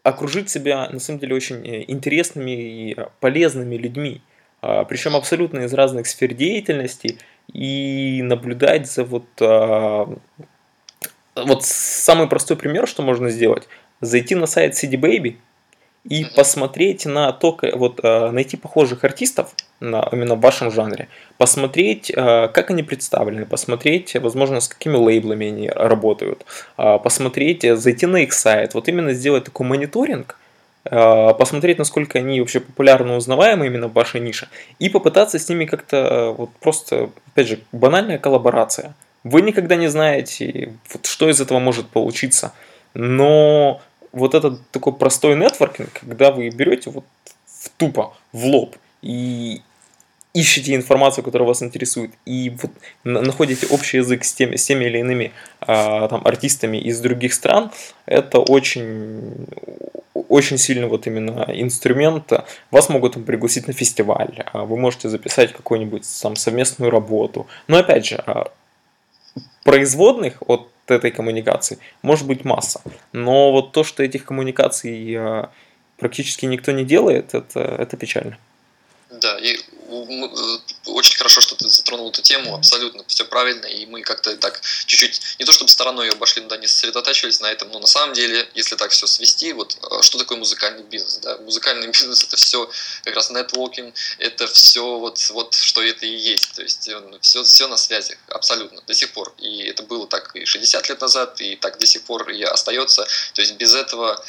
окружить 0.04 0.50
себя 0.50 0.88
на 0.90 1.00
самом 1.00 1.18
деле 1.18 1.34
очень 1.34 1.66
э, 1.66 1.84
интересными 1.88 2.50
и 2.50 2.96
полезными 3.20 3.76
людьми, 3.76 4.20
причем 4.88 5.16
абсолютно 5.16 5.60
из 5.60 5.74
разных 5.74 6.06
сфер 6.06 6.34
деятельности, 6.34 7.18
и 7.52 8.22
наблюдать 8.22 8.90
за 8.90 9.04
вот 9.04 9.26
а, 9.40 10.08
вот 11.36 11.64
самый 11.64 12.28
простой 12.28 12.56
пример, 12.56 12.86
что 12.86 13.02
можно 13.02 13.30
сделать, 13.30 13.68
зайти 14.00 14.34
на 14.34 14.46
сайт 14.46 14.74
CD 14.74 14.92
Baby 14.92 15.36
и 16.04 16.26
посмотреть 16.36 17.06
на 17.06 17.32
то, 17.32 17.58
вот 17.74 18.02
найти 18.02 18.56
похожих 18.56 19.04
артистов, 19.04 19.54
на, 19.80 20.06
именно 20.12 20.34
в 20.34 20.40
вашем 20.40 20.70
жанре, 20.70 21.08
посмотреть, 21.38 22.12
как 22.14 22.70
они 22.70 22.82
представлены, 22.82 23.46
посмотреть, 23.46 24.14
возможно, 24.14 24.60
с 24.60 24.68
какими 24.68 24.96
лейблами 24.96 25.46
они 25.46 25.68
работают, 25.70 26.44
посмотреть, 26.76 27.62
зайти 27.62 28.04
на 28.04 28.18
их 28.18 28.34
сайт, 28.34 28.74
вот 28.74 28.88
именно 28.88 29.14
сделать 29.14 29.44
такой 29.44 29.66
мониторинг, 29.66 30.38
посмотреть, 30.84 31.78
насколько 31.78 32.18
они 32.18 32.40
вообще 32.40 32.60
популярны, 32.60 33.14
узнаваемы 33.14 33.66
именно 33.66 33.88
в 33.88 33.92
вашей 33.92 34.20
нише, 34.20 34.48
и 34.78 34.88
попытаться 34.88 35.38
с 35.38 35.48
ними 35.48 35.64
как-то 35.64 36.34
вот 36.36 36.50
просто, 36.60 37.10
опять 37.28 37.48
же, 37.48 37.60
банальная 37.72 38.18
коллаборация. 38.18 38.94
Вы 39.22 39.40
никогда 39.40 39.76
не 39.76 39.88
знаете, 39.88 40.74
вот, 40.92 41.06
что 41.06 41.30
из 41.30 41.40
этого 41.40 41.58
может 41.58 41.88
получиться, 41.88 42.52
но 42.92 43.80
вот 44.12 44.34
этот 44.34 44.66
такой 44.70 44.92
простой 44.92 45.36
нетворкинг, 45.36 45.90
когда 46.00 46.30
вы 46.30 46.50
берете 46.50 46.90
вот 46.90 47.04
в 47.46 47.70
тупо, 47.70 48.14
в 48.32 48.44
лоб, 48.44 48.76
и 49.00 49.62
ищете 50.34 50.74
информацию, 50.74 51.24
которая 51.24 51.46
вас 51.46 51.62
интересует, 51.62 52.10
и 52.26 52.50
вот 52.60 52.72
находите 53.04 53.66
общий 53.68 53.98
язык 53.98 54.24
с 54.24 54.32
теми, 54.32 54.56
с 54.56 54.64
теми 54.66 54.84
или 54.84 54.98
иными 54.98 55.32
а, 55.60 56.08
там, 56.08 56.26
артистами 56.26 56.76
из 56.76 57.00
других 57.00 57.32
стран, 57.32 57.70
это 58.04 58.40
очень, 58.40 59.46
очень 60.34 60.58
сильный 60.58 60.88
вот 60.88 61.06
именно 61.06 61.46
инструмент. 61.48 62.32
Вас 62.72 62.88
могут 62.88 63.24
пригласить 63.24 63.68
на 63.68 63.72
фестиваль, 63.72 64.42
а 64.52 64.64
вы 64.64 64.76
можете 64.76 65.08
записать 65.08 65.52
какую-нибудь 65.52 66.02
там 66.22 66.34
совместную 66.34 66.90
работу. 66.90 67.46
Но 67.68 67.76
опять 67.78 68.06
же, 68.06 68.16
а, 68.26 68.50
производных 69.62 70.42
от 70.48 70.68
этой 70.88 71.12
коммуникации 71.12 71.78
может 72.02 72.26
быть 72.26 72.44
масса. 72.44 72.80
Но 73.12 73.52
вот 73.52 73.70
то, 73.72 73.84
что 73.84 74.02
этих 74.02 74.24
коммуникаций 74.24 75.14
а, 75.16 75.50
практически 75.98 76.46
никто 76.46 76.72
не 76.72 76.84
делает, 76.84 77.34
это, 77.34 77.60
это 77.60 77.96
печально. 77.96 78.36
Да, 79.10 79.38
и 79.38 79.56
хорошо, 81.24 81.40
что 81.40 81.56
ты 81.56 81.70
затронул 81.70 82.10
эту 82.10 82.20
тему, 82.20 82.54
абсолютно 82.54 83.02
все 83.06 83.24
правильно, 83.24 83.64
и 83.64 83.86
мы 83.86 84.02
как-то 84.02 84.36
так 84.36 84.60
чуть-чуть, 84.84 85.22
не 85.38 85.46
то 85.46 85.52
чтобы 85.52 85.70
стороной 85.70 86.10
обошли, 86.10 86.42
но 86.42 86.48
да, 86.48 86.58
не 86.58 86.66
сосредотачивались 86.66 87.40
на 87.40 87.50
этом, 87.50 87.70
но 87.70 87.78
на 87.78 87.86
самом 87.86 88.12
деле, 88.12 88.46
если 88.54 88.76
так 88.76 88.90
все 88.90 89.06
свести, 89.06 89.54
вот 89.54 89.74
э, 89.90 90.02
что 90.02 90.18
такое 90.18 90.36
музыкальный 90.36 90.82
бизнес, 90.82 91.16
да, 91.22 91.38
музыкальный 91.38 91.86
бизнес 91.92 92.24
это 92.24 92.36
все 92.36 92.70
как 93.04 93.14
раз 93.14 93.30
нетворкинг, 93.30 93.94
это 94.18 94.46
все 94.48 94.98
вот, 94.98 95.18
вот 95.30 95.54
что 95.54 95.82
это 95.82 96.04
и 96.04 96.14
есть, 96.14 96.52
то 96.56 96.62
есть 96.62 96.82
все, 97.22 97.40
э, 97.42 97.42
все 97.44 97.68
на 97.68 97.78
связях, 97.78 98.18
абсолютно, 98.28 98.82
до 98.82 98.92
сих 98.92 99.10
пор, 99.14 99.32
и 99.38 99.62
это 99.62 99.82
было 99.82 100.06
так 100.06 100.36
и 100.36 100.44
60 100.44 100.90
лет 100.90 101.00
назад, 101.00 101.40
и 101.40 101.56
так 101.56 101.78
до 101.78 101.86
сих 101.86 102.02
пор 102.02 102.28
и 102.28 102.42
остается, 102.42 103.08
то 103.32 103.40
есть 103.40 103.54
без 103.54 103.74
этого, 103.74 104.22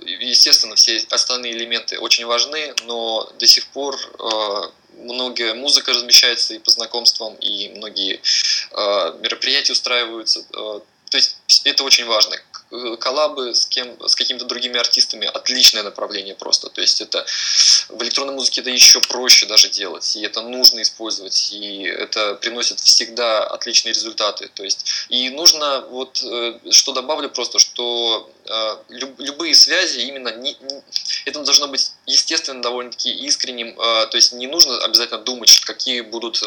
естественно, 0.00 0.74
все 0.74 1.00
остальные 1.10 1.52
элементы 1.52 2.00
очень 2.00 2.26
важны, 2.26 2.74
но 2.86 3.30
до 3.38 3.46
сих 3.46 3.66
пор 3.68 3.96
многие 5.02 5.54
музыка 5.54 5.92
размещается 5.92 6.54
и 6.54 6.58
по 6.58 6.70
знакомствам, 6.70 7.34
и 7.36 7.70
многие 7.70 8.20
э, 8.70 9.18
мероприятия 9.20 9.72
устраиваются. 9.72 10.40
Э, 10.40 10.80
то 11.10 11.16
есть 11.16 11.36
это 11.64 11.84
очень 11.84 12.06
важно. 12.06 12.36
Э, 12.72 12.96
коллабы 12.98 13.54
с 13.54 13.66
кем, 13.66 14.00
с 14.08 14.16
какими-то 14.16 14.46
другими 14.46 14.78
артистами 14.78 15.26
отличное 15.26 15.82
направление 15.82 16.34
просто. 16.34 16.70
То 16.70 16.80
есть 16.80 17.02
это 17.02 17.26
в 17.90 18.02
электронной 18.02 18.32
музыке 18.32 18.62
это 18.62 18.70
еще 18.70 19.00
проще 19.02 19.44
даже 19.44 19.68
делать, 19.68 20.16
и 20.16 20.22
это 20.22 20.40
нужно 20.40 20.80
использовать, 20.80 21.52
и 21.52 21.82
это 21.82 22.34
приносит 22.36 22.80
всегда 22.80 23.44
отличные 23.44 23.92
результаты. 23.92 24.48
То 24.54 24.64
есть 24.64 24.86
и 25.10 25.28
нужно 25.28 25.82
вот 25.90 26.22
э, 26.24 26.58
что 26.70 26.92
добавлю 26.92 27.28
просто, 27.28 27.58
что 27.58 28.30
любые 28.88 29.54
связи 29.54 30.00
именно 30.00 30.34
не, 30.34 30.56
это 31.24 31.40
должно 31.40 31.68
быть 31.68 31.92
естественно 32.06 32.60
довольно-таки 32.62 33.10
искренним. 33.10 33.74
То 33.74 34.10
есть 34.14 34.32
не 34.32 34.46
нужно 34.46 34.78
обязательно 34.84 35.20
думать, 35.20 35.60
какие 35.60 36.00
будут 36.00 36.42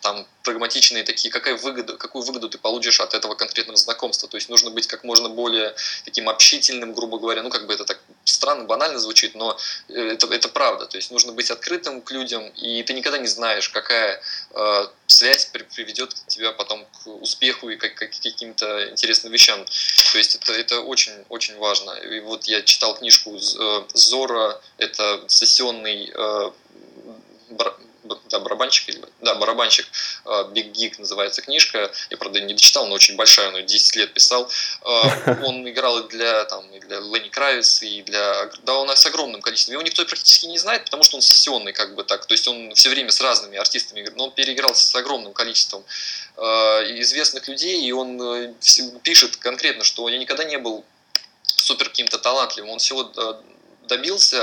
там 0.00 0.26
прагматичные 0.42 1.04
такие, 1.04 1.30
какая 1.30 1.56
выгода, 1.56 1.96
какую 1.96 2.24
выгоду 2.24 2.48
ты 2.48 2.58
получишь 2.58 3.00
от 3.00 3.14
этого 3.14 3.34
конкретного 3.34 3.76
знакомства. 3.76 4.28
То 4.28 4.36
есть 4.36 4.48
нужно 4.48 4.70
быть 4.70 4.86
как 4.86 5.04
можно 5.04 5.28
более 5.28 5.74
таким 6.04 6.28
общительным, 6.28 6.94
грубо 6.94 7.18
говоря, 7.18 7.42
ну 7.42 7.50
как 7.50 7.66
бы 7.66 7.74
это 7.74 7.84
так 7.84 7.98
странно, 8.24 8.64
банально 8.64 8.98
звучит, 8.98 9.34
но 9.34 9.58
э, 9.88 10.12
это, 10.12 10.26
это 10.32 10.48
правда. 10.48 10.86
То 10.86 10.96
есть 10.96 11.10
нужно 11.10 11.32
быть 11.32 11.50
открытым 11.50 12.00
к 12.00 12.10
людям, 12.10 12.48
и 12.56 12.82
ты 12.82 12.94
никогда 12.94 13.18
не 13.18 13.26
знаешь, 13.26 13.68
какая 13.68 14.22
э, 14.52 14.86
связь 15.06 15.46
приведет 15.46 16.14
тебя 16.28 16.52
потом 16.52 16.86
к 16.86 17.06
успеху 17.08 17.68
и 17.68 17.76
как, 17.76 17.94
к 17.94 17.98
каким-то 17.98 18.90
интересным 18.90 19.32
вещам. 19.32 19.64
То 20.12 20.18
есть 20.18 20.36
это, 20.36 20.52
это 20.52 20.80
очень 20.80 21.12
важно. 21.58 21.92
И 21.92 22.20
вот 22.20 22.44
я 22.44 22.62
читал 22.62 22.96
книжку 22.96 23.36
э, 23.36 23.84
Зора, 23.94 24.60
это 24.78 25.24
сессионный 25.26 26.12
э, 26.14 26.50
да, 28.30 28.38
барабанщик, 28.40 28.94
да, 29.20 29.34
барабанщик 29.34 29.86
Big 30.24 30.72
Geek 30.72 30.94
называется 30.98 31.42
книжка, 31.42 31.90
я, 32.10 32.16
правда, 32.16 32.40
не 32.40 32.54
дочитал, 32.54 32.86
но 32.86 32.94
очень 32.94 33.16
большая, 33.16 33.50
но 33.50 33.60
10 33.60 33.96
лет 33.96 34.14
писал. 34.14 34.50
Он 34.82 35.68
играл 35.68 36.00
и 36.00 36.08
для, 36.08 36.44
там, 36.44 36.64
и 36.70 36.80
для 36.80 37.00
Ленни 37.00 37.28
Кравиц, 37.28 37.82
и 37.82 38.02
для, 38.02 38.50
да, 38.62 38.74
он 38.74 38.88
с 38.88 39.04
огромным 39.06 39.42
количеством. 39.42 39.74
Его 39.74 39.82
никто 39.82 40.04
практически 40.04 40.46
не 40.46 40.58
знает, 40.58 40.84
потому 40.84 41.02
что 41.02 41.16
он 41.16 41.22
сессионный, 41.22 41.72
как 41.72 41.94
бы 41.94 42.04
так, 42.04 42.26
то 42.26 42.32
есть 42.32 42.48
он 42.48 42.74
все 42.74 42.88
время 42.88 43.10
с 43.10 43.20
разными 43.20 43.58
артистами 43.58 44.00
играет, 44.00 44.16
но 44.16 44.24
он 44.24 44.30
переиграл 44.30 44.74
с 44.74 44.94
огромным 44.94 45.32
количеством 45.32 45.84
известных 46.38 47.48
людей, 47.48 47.82
и 47.82 47.92
он 47.92 48.20
э, 48.20 48.54
пишет 49.02 49.36
конкретно, 49.36 49.84
что 49.84 50.08
я 50.08 50.18
никогда 50.18 50.44
не 50.44 50.58
был 50.58 50.84
супер 51.68 51.90
каким-то 51.90 52.18
талантливым, 52.18 52.70
он 52.70 52.78
всего 52.78 53.12
э, 53.14 53.34
добился, 53.88 54.38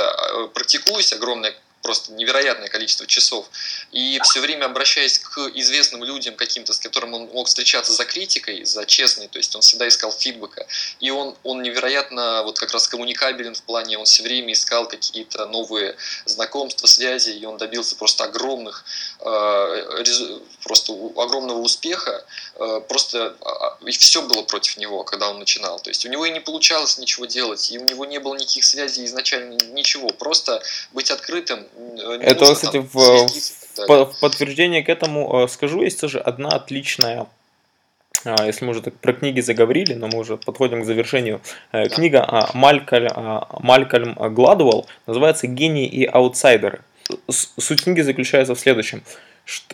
практикуясь 0.53 1.11
огромное 1.11 1.55
просто 1.85 2.13
невероятное 2.13 2.67
количество 2.67 3.05
часов. 3.05 3.45
И 3.91 4.19
все 4.23 4.39
время 4.39 4.65
обращаясь 4.65 5.19
к 5.19 5.37
известным 5.53 6.03
людям 6.03 6.35
каким-то, 6.35 6.73
с 6.73 6.79
которым 6.79 7.13
он 7.13 7.29
мог 7.31 7.47
встречаться 7.47 7.93
за 7.93 8.05
критикой, 8.05 8.65
за 8.65 8.87
честной, 8.87 9.27
то 9.27 9.37
есть 9.37 9.55
он 9.55 9.61
всегда 9.61 9.87
искал 9.87 10.11
фидбэка. 10.11 10.65
И 10.99 11.11
он, 11.11 11.35
он 11.43 11.61
невероятно 11.61 12.41
вот 12.41 12.57
как 12.57 12.71
раз 12.71 12.87
коммуникабелен 12.87 13.53
в 13.53 13.61
плане, 13.61 13.99
он 13.99 14.05
все 14.05 14.23
время 14.23 14.53
искал 14.53 14.87
какие-то 14.87 15.45
новые 15.45 15.95
знакомства, 16.25 16.87
связи, 16.87 17.29
и 17.29 17.45
он 17.45 17.57
добился 17.57 17.95
просто 17.95 18.23
огромных, 18.23 18.83
э, 19.19 20.03
просто 20.63 20.91
огромного 20.91 21.59
успеха. 21.59 22.25
Э, 22.55 22.81
просто 22.87 23.35
а, 23.41 23.77
и 23.85 23.91
все 23.91 24.23
было 24.23 24.41
против 24.41 24.77
него, 24.77 25.03
когда 25.03 25.29
он 25.29 25.37
начинал. 25.37 25.79
То 25.79 25.91
есть 25.91 26.03
у 26.03 26.09
него 26.09 26.25
и 26.25 26.31
не 26.31 26.39
получалось 26.39 26.97
ничего 26.97 27.27
делать, 27.27 27.71
и 27.71 27.77
у 27.77 27.83
него 27.83 28.05
не 28.05 28.19
было 28.19 28.33
никаких 28.33 28.63
связей 28.63 29.05
изначально, 29.05 29.53
ничего. 29.65 30.07
Просто 30.09 30.63
быть 30.93 31.11
открытым, 31.11 31.67
это, 32.21 32.53
кстати, 32.53 32.77
в, 32.77 32.93
в, 32.93 34.05
в 34.05 34.19
подтверждение 34.19 34.83
к 34.83 34.89
этому 34.89 35.43
э, 35.43 35.47
скажу, 35.47 35.81
есть 35.83 35.99
тоже 36.01 36.19
одна 36.19 36.49
отличная 36.49 37.27
а, 38.25 38.45
если 38.45 38.65
мы 38.65 38.71
уже 38.71 38.81
так 38.81 38.95
про 38.95 39.13
книги 39.13 39.39
заговорили, 39.39 39.93
но 39.93 40.07
мы 40.07 40.19
уже 40.19 40.37
подходим 40.37 40.81
к 40.81 40.85
завершению. 40.85 41.41
Э, 41.71 41.87
книга 41.89 42.25
а, 42.27 42.49
Малькольм, 42.53 43.43
Малькольм 43.59 44.13
Гладуэлл 44.13 44.87
называется 45.05 45.47
«Гении 45.47 45.87
и 45.87 46.05
аутсайдеры». 46.05 46.81
Суть 47.29 47.83
книги 47.83 48.01
заключается 48.01 48.55
в 48.55 48.59
следующем. 48.59 49.03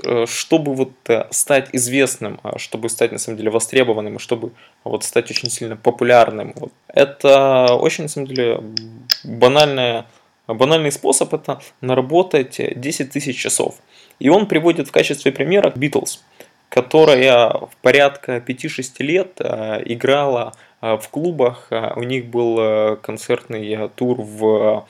Э, 0.04 0.26
чтобы 0.28 0.76
вот 0.76 0.92
э, 1.08 1.28
стать 1.32 1.70
известным, 1.72 2.42
чтобы 2.58 2.90
стать 2.90 3.14
на 3.14 3.20
самом 3.20 3.38
деле 3.38 3.52
востребованным, 3.52 4.20
чтобы 4.20 4.52
вот 4.84 5.06
стать 5.06 5.32
очень 5.32 5.50
сильно 5.50 5.78
популярным, 5.78 6.54
вот, 6.58 6.74
это 6.90 7.74
очень 7.76 8.04
на 8.04 8.10
самом 8.10 8.28
деле 8.28 8.62
банальная, 9.24 10.08
банальный 10.48 10.92
способ 10.92 11.34
это 11.34 11.62
наработать 11.82 12.60
10 12.76 13.12
тысяч 13.12 13.38
часов. 13.38 13.76
И 14.20 14.30
он 14.30 14.48
приводит 14.48 14.88
в 14.88 14.92
качестве 14.92 15.32
примера 15.32 15.70
Beatles– 15.70 16.20
которая 16.72 17.50
в 17.50 17.72
порядка 17.82 18.38
5-6 18.38 19.04
лет 19.04 19.34
э, 19.40 19.82
играла 19.86 20.54
э, 20.82 20.98
в 20.98 21.10
клубах. 21.10 21.68
Э, 21.70 21.92
у 21.98 22.04
них 22.04 22.28
был 22.28 22.98
концертный 23.02 23.90
тур 23.90 24.22
в, 24.22 24.88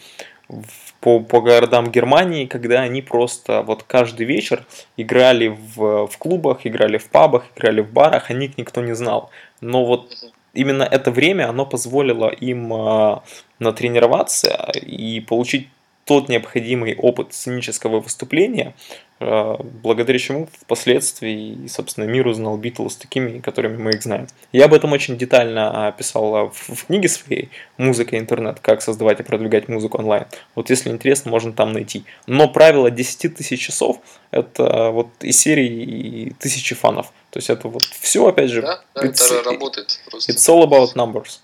в 0.48 0.94
по, 1.00 1.20
по 1.22 1.42
городам 1.42 1.90
Германии, 1.90 2.46
когда 2.46 2.82
они 2.82 3.02
просто 3.02 3.64
вот 3.64 3.82
каждый 3.82 4.28
вечер 4.28 4.64
играли 4.96 5.48
в, 5.48 6.06
в 6.06 6.18
клубах, 6.20 6.60
играли 6.66 7.00
в 7.00 7.10
пабах, 7.10 7.46
играли 7.56 7.82
в 7.82 7.92
барах, 7.92 8.30
о 8.30 8.34
них 8.34 8.60
никто 8.60 8.82
не 8.82 8.94
знал. 8.94 9.32
Но 9.60 9.84
вот 9.84 10.32
именно 10.54 10.84
это 10.84 11.12
время, 11.12 11.50
оно 11.50 11.66
позволило 11.66 12.30
им 12.30 12.74
э, 12.74 13.20
натренироваться 13.60 14.72
и 14.76 15.20
получить 15.22 15.68
тот 16.06 16.30
необходимый 16.30 16.96
опыт 16.96 17.34
сценического 17.34 18.00
выступления, 18.00 18.74
э, 19.20 19.56
благодаря 19.84 20.18
чему 20.18 20.50
впоследствии, 20.62 21.68
собственно, 21.68 22.06
мир 22.06 22.28
узнал 22.28 22.58
Битлз 22.58 22.96
такими, 22.96 23.40
которыми 23.40 23.78
мы 23.78 23.92
их 23.92 24.02
знаем. 24.02 24.28
Я 24.52 24.66
об 24.66 24.74
этом 24.74 24.92
очень 24.94 25.18
детально 25.18 25.88
описал 25.88 26.50
в, 26.50 26.76
в 26.76 26.86
книге 26.86 27.08
своей 27.08 27.50
«Музыка 27.78 28.16
и 28.16 28.20
интернет. 28.20 28.60
Как 28.60 28.82
создавать 28.82 29.20
и 29.20 29.24
продвигать 29.24 29.68
музыку 29.68 30.00
онлайн». 30.00 30.26
Вот 30.56 30.70
если 30.70 30.90
интересно, 30.90 31.30
можно 31.30 31.54
там 31.54 31.72
найти. 31.72 32.04
Но 32.26 32.48
правило 32.48 32.90
10 32.90 33.36
тысяч 33.36 33.62
часов– 33.62 34.00
это 34.32 34.90
вот 34.90 35.10
из 35.22 35.40
серии 35.40 36.36
тысячи 36.40 36.74
фанов. 36.74 37.14
То 37.30 37.38
есть 37.38 37.50
это 37.50 37.68
вот 37.68 37.84
все, 37.84 38.28
опять 38.28 38.50
же, 38.50 38.62
да, 38.62 38.82
да, 38.96 39.04
это 39.04 39.44
работает 39.44 40.02
просто. 40.10 40.32
It's 40.32 40.50
all 40.50 40.64
about 40.68 40.96
numbers. 40.96 41.40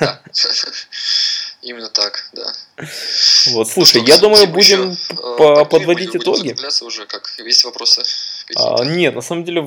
Да. 0.00 0.20
Именно 1.66 1.88
так, 1.88 2.30
да. 2.32 2.52
Вот, 3.50 3.68
слушай, 3.68 4.00
ну, 4.00 4.06
я 4.06 4.18
думаю, 4.18 4.46
будем 4.46 4.90
еще, 4.90 5.14
по 5.36 5.64
подводить 5.64 6.12
будем, 6.12 6.20
итоги. 6.20 6.52
Будем 6.52 6.86
уже, 6.86 7.06
как 7.06 7.28
есть 7.44 7.64
вопросы? 7.64 8.04
А, 8.54 8.84
нет, 8.84 9.16
на 9.16 9.20
самом 9.20 9.42
деле, 9.42 9.66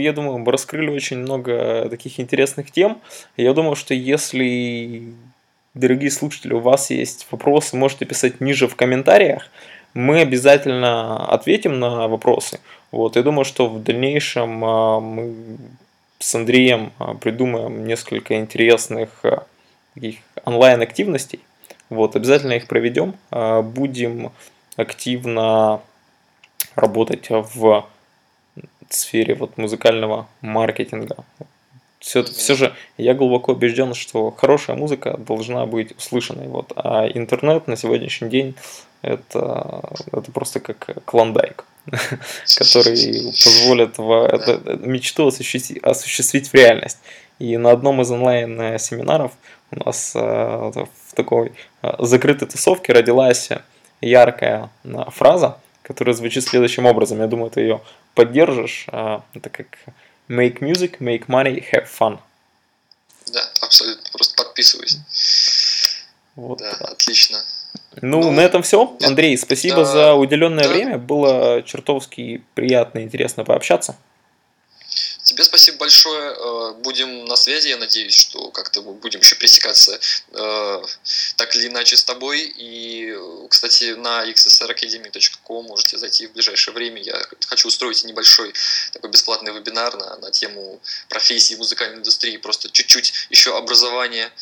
я 0.00 0.12
думаю, 0.12 0.38
мы 0.38 0.52
раскрыли 0.52 0.90
очень 0.90 1.18
много 1.18 1.88
таких 1.90 2.20
интересных 2.20 2.70
тем. 2.70 3.02
Я 3.36 3.52
думаю, 3.52 3.74
что 3.74 3.94
если, 3.94 5.12
дорогие 5.74 6.12
слушатели, 6.12 6.52
у 6.52 6.60
вас 6.60 6.90
есть 6.90 7.26
вопросы, 7.32 7.74
можете 7.74 8.04
писать 8.04 8.40
ниже 8.40 8.68
в 8.68 8.76
комментариях. 8.76 9.48
Мы 9.92 10.20
обязательно 10.20 11.26
ответим 11.26 11.80
на 11.80 12.06
вопросы. 12.06 12.60
Вот, 12.92 13.16
я 13.16 13.24
думаю, 13.24 13.44
что 13.44 13.66
в 13.66 13.82
дальнейшем 13.82 14.64
а, 14.64 15.00
мы 15.00 15.34
с 16.20 16.32
Андреем 16.32 16.92
а, 17.00 17.14
придумаем 17.14 17.88
несколько 17.88 18.38
интересных 18.38 19.08
таких 19.94 20.16
онлайн-активностей. 20.44 21.40
Вот, 21.88 22.16
обязательно 22.16 22.52
их 22.52 22.66
проведем. 22.66 23.14
А, 23.30 23.62
будем 23.62 24.32
активно 24.76 25.80
работать 26.74 27.28
в 27.30 27.86
сфере 28.88 29.34
вот 29.34 29.56
музыкального 29.58 30.26
маркетинга. 30.40 31.16
Все, 31.98 32.24
все 32.24 32.54
же 32.54 32.74
я 32.96 33.14
глубоко 33.14 33.52
убежден, 33.52 33.92
что 33.94 34.30
хорошая 34.30 34.76
музыка 34.76 35.18
должна 35.18 35.66
быть 35.66 35.96
услышанной. 35.96 36.48
Вот. 36.48 36.72
А 36.76 37.06
интернет 37.06 37.66
на 37.66 37.76
сегодняшний 37.76 38.30
день 38.30 38.54
это, 39.02 39.90
это 40.12 40.32
просто 40.32 40.60
как 40.60 41.04
клондайк, 41.04 41.66
который 42.56 43.32
позволит 43.44 43.98
мечту 44.86 45.26
осуществить 45.26 46.48
в 46.48 46.54
реальность. 46.54 46.98
И 47.40 47.56
на 47.56 47.70
одном 47.70 48.02
из 48.02 48.10
онлайн-семинаров 48.10 49.32
у 49.70 49.82
нас 49.82 50.12
э, 50.14 50.18
в 50.20 51.14
такой 51.14 51.52
э, 51.82 51.92
закрытой 51.98 52.46
тусовке 52.46 52.92
родилась 52.92 53.48
яркая 54.02 54.68
э, 54.84 54.88
фраза, 55.10 55.58
которая 55.82 56.14
звучит 56.14 56.44
следующим 56.44 56.84
образом. 56.84 57.18
Я 57.18 57.26
думаю, 57.26 57.50
ты 57.50 57.62
ее 57.62 57.80
поддержишь. 58.14 58.86
Это 58.88 59.50
как 59.50 59.66
make 60.28 60.58
music, 60.58 60.98
make 60.98 61.28
money, 61.28 61.64
have 61.72 61.88
fun. 61.98 62.18
Да, 63.32 63.40
абсолютно. 63.62 64.04
Просто 64.12 64.44
подписываюсь. 64.44 64.98
Вот. 66.36 66.58
Да, 66.58 66.72
отлично. 66.92 67.38
Ну, 68.02 68.20
ну, 68.20 68.32
на 68.32 68.40
этом 68.40 68.62
все. 68.62 68.96
Андрей, 69.02 69.38
спасибо 69.38 69.76
да, 69.76 69.84
за 69.84 70.14
уделенное 70.14 70.64
да. 70.64 70.70
время. 70.70 70.98
Было 70.98 71.62
чертовски 71.62 72.42
приятно 72.54 72.98
и 72.98 73.02
интересно 73.04 73.44
пообщаться. 73.44 73.96
Тебе 75.30 75.44
спасибо 75.44 75.78
большое. 75.78 76.34
Э, 76.36 76.72
будем 76.72 77.24
на 77.26 77.36
связи. 77.36 77.68
Я 77.68 77.76
надеюсь, 77.76 78.16
что 78.16 78.50
как-то 78.50 78.82
мы 78.82 78.94
будем 78.94 79.20
еще 79.20 79.36
пересекаться 79.36 80.00
э, 80.32 80.82
так 81.36 81.54
или 81.54 81.68
иначе 81.68 81.96
с 81.96 82.02
тобой. 82.02 82.52
И, 82.56 83.16
кстати, 83.48 83.94
на 83.94 84.26
xsracademy.com 84.28 85.66
можете 85.66 85.98
зайти 85.98 86.26
в 86.26 86.32
ближайшее 86.32 86.74
время. 86.74 87.00
Я 87.00 87.24
хочу 87.46 87.68
устроить 87.68 88.02
небольшой 88.02 88.52
такой 88.92 89.10
бесплатный 89.10 89.52
вебинар 89.52 89.96
на, 89.96 90.16
на 90.16 90.32
тему 90.32 90.80
профессии 91.08 91.54
музыкальной 91.54 91.98
индустрии. 91.98 92.36
Просто 92.36 92.68
чуть-чуть 92.68 93.12
еще 93.30 93.56
образования 93.56 94.26
а, 94.26 94.32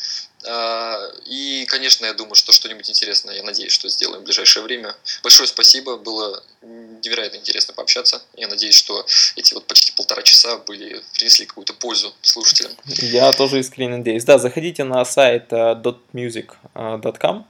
и, 1.25 1.65
конечно, 1.67 2.05
я 2.05 2.13
думаю, 2.13 2.35
что 2.35 2.53
что-нибудь 2.53 2.89
интересное, 2.89 3.35
я 3.35 3.43
надеюсь, 3.43 3.73
что 3.73 3.89
сделаем 3.89 4.21
в 4.21 4.25
ближайшее 4.25 4.63
время. 4.63 4.95
Большое 5.21 5.47
спасибо, 5.47 5.97
было 5.97 6.41
невероятно 6.61 7.37
интересно 7.37 7.73
пообщаться. 7.73 8.21
Я 8.37 8.47
надеюсь, 8.47 8.77
что 8.77 9.05
эти 9.35 9.53
вот 9.53 9.65
почти 9.67 9.91
полтора 9.91 10.21
часа 10.21 10.57
были, 10.57 11.01
принесли 11.13 11.45
какую-то 11.45 11.73
пользу 11.73 12.13
слушателям. 12.21 12.71
Я 12.85 13.33
тоже 13.33 13.59
искренне 13.59 13.97
надеюсь. 13.97 14.23
Да, 14.23 14.37
заходите 14.37 14.85
на 14.85 15.03
сайт 15.03 15.51
dotmusic.com, 15.51 17.45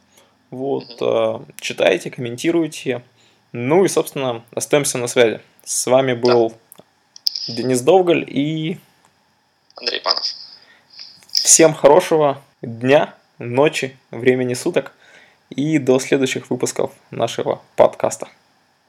вот, 0.49 1.01
угу. 1.01 1.45
читайте, 1.61 2.09
комментируйте. 2.09 3.03
Ну 3.51 3.85
и, 3.85 3.87
собственно, 3.87 4.43
остаемся 4.51 4.97
на 4.97 5.07
связи. 5.07 5.41
С 5.63 5.85
вами 5.85 6.13
был 6.13 6.53
да. 6.77 6.83
Денис 7.53 7.81
Довголь 7.81 8.25
и 8.27 8.79
Андрей 9.75 10.01
Панов. 10.01 10.23
Всем 11.31 11.73
хорошего 11.73 12.41
дня, 12.61 13.13
ночи, 13.37 13.97
времени 14.11 14.53
суток 14.53 14.93
и 15.49 15.77
до 15.79 15.99
следующих 15.99 16.49
выпусков 16.49 16.91
нашего 17.11 17.61
подкаста. 17.75 18.27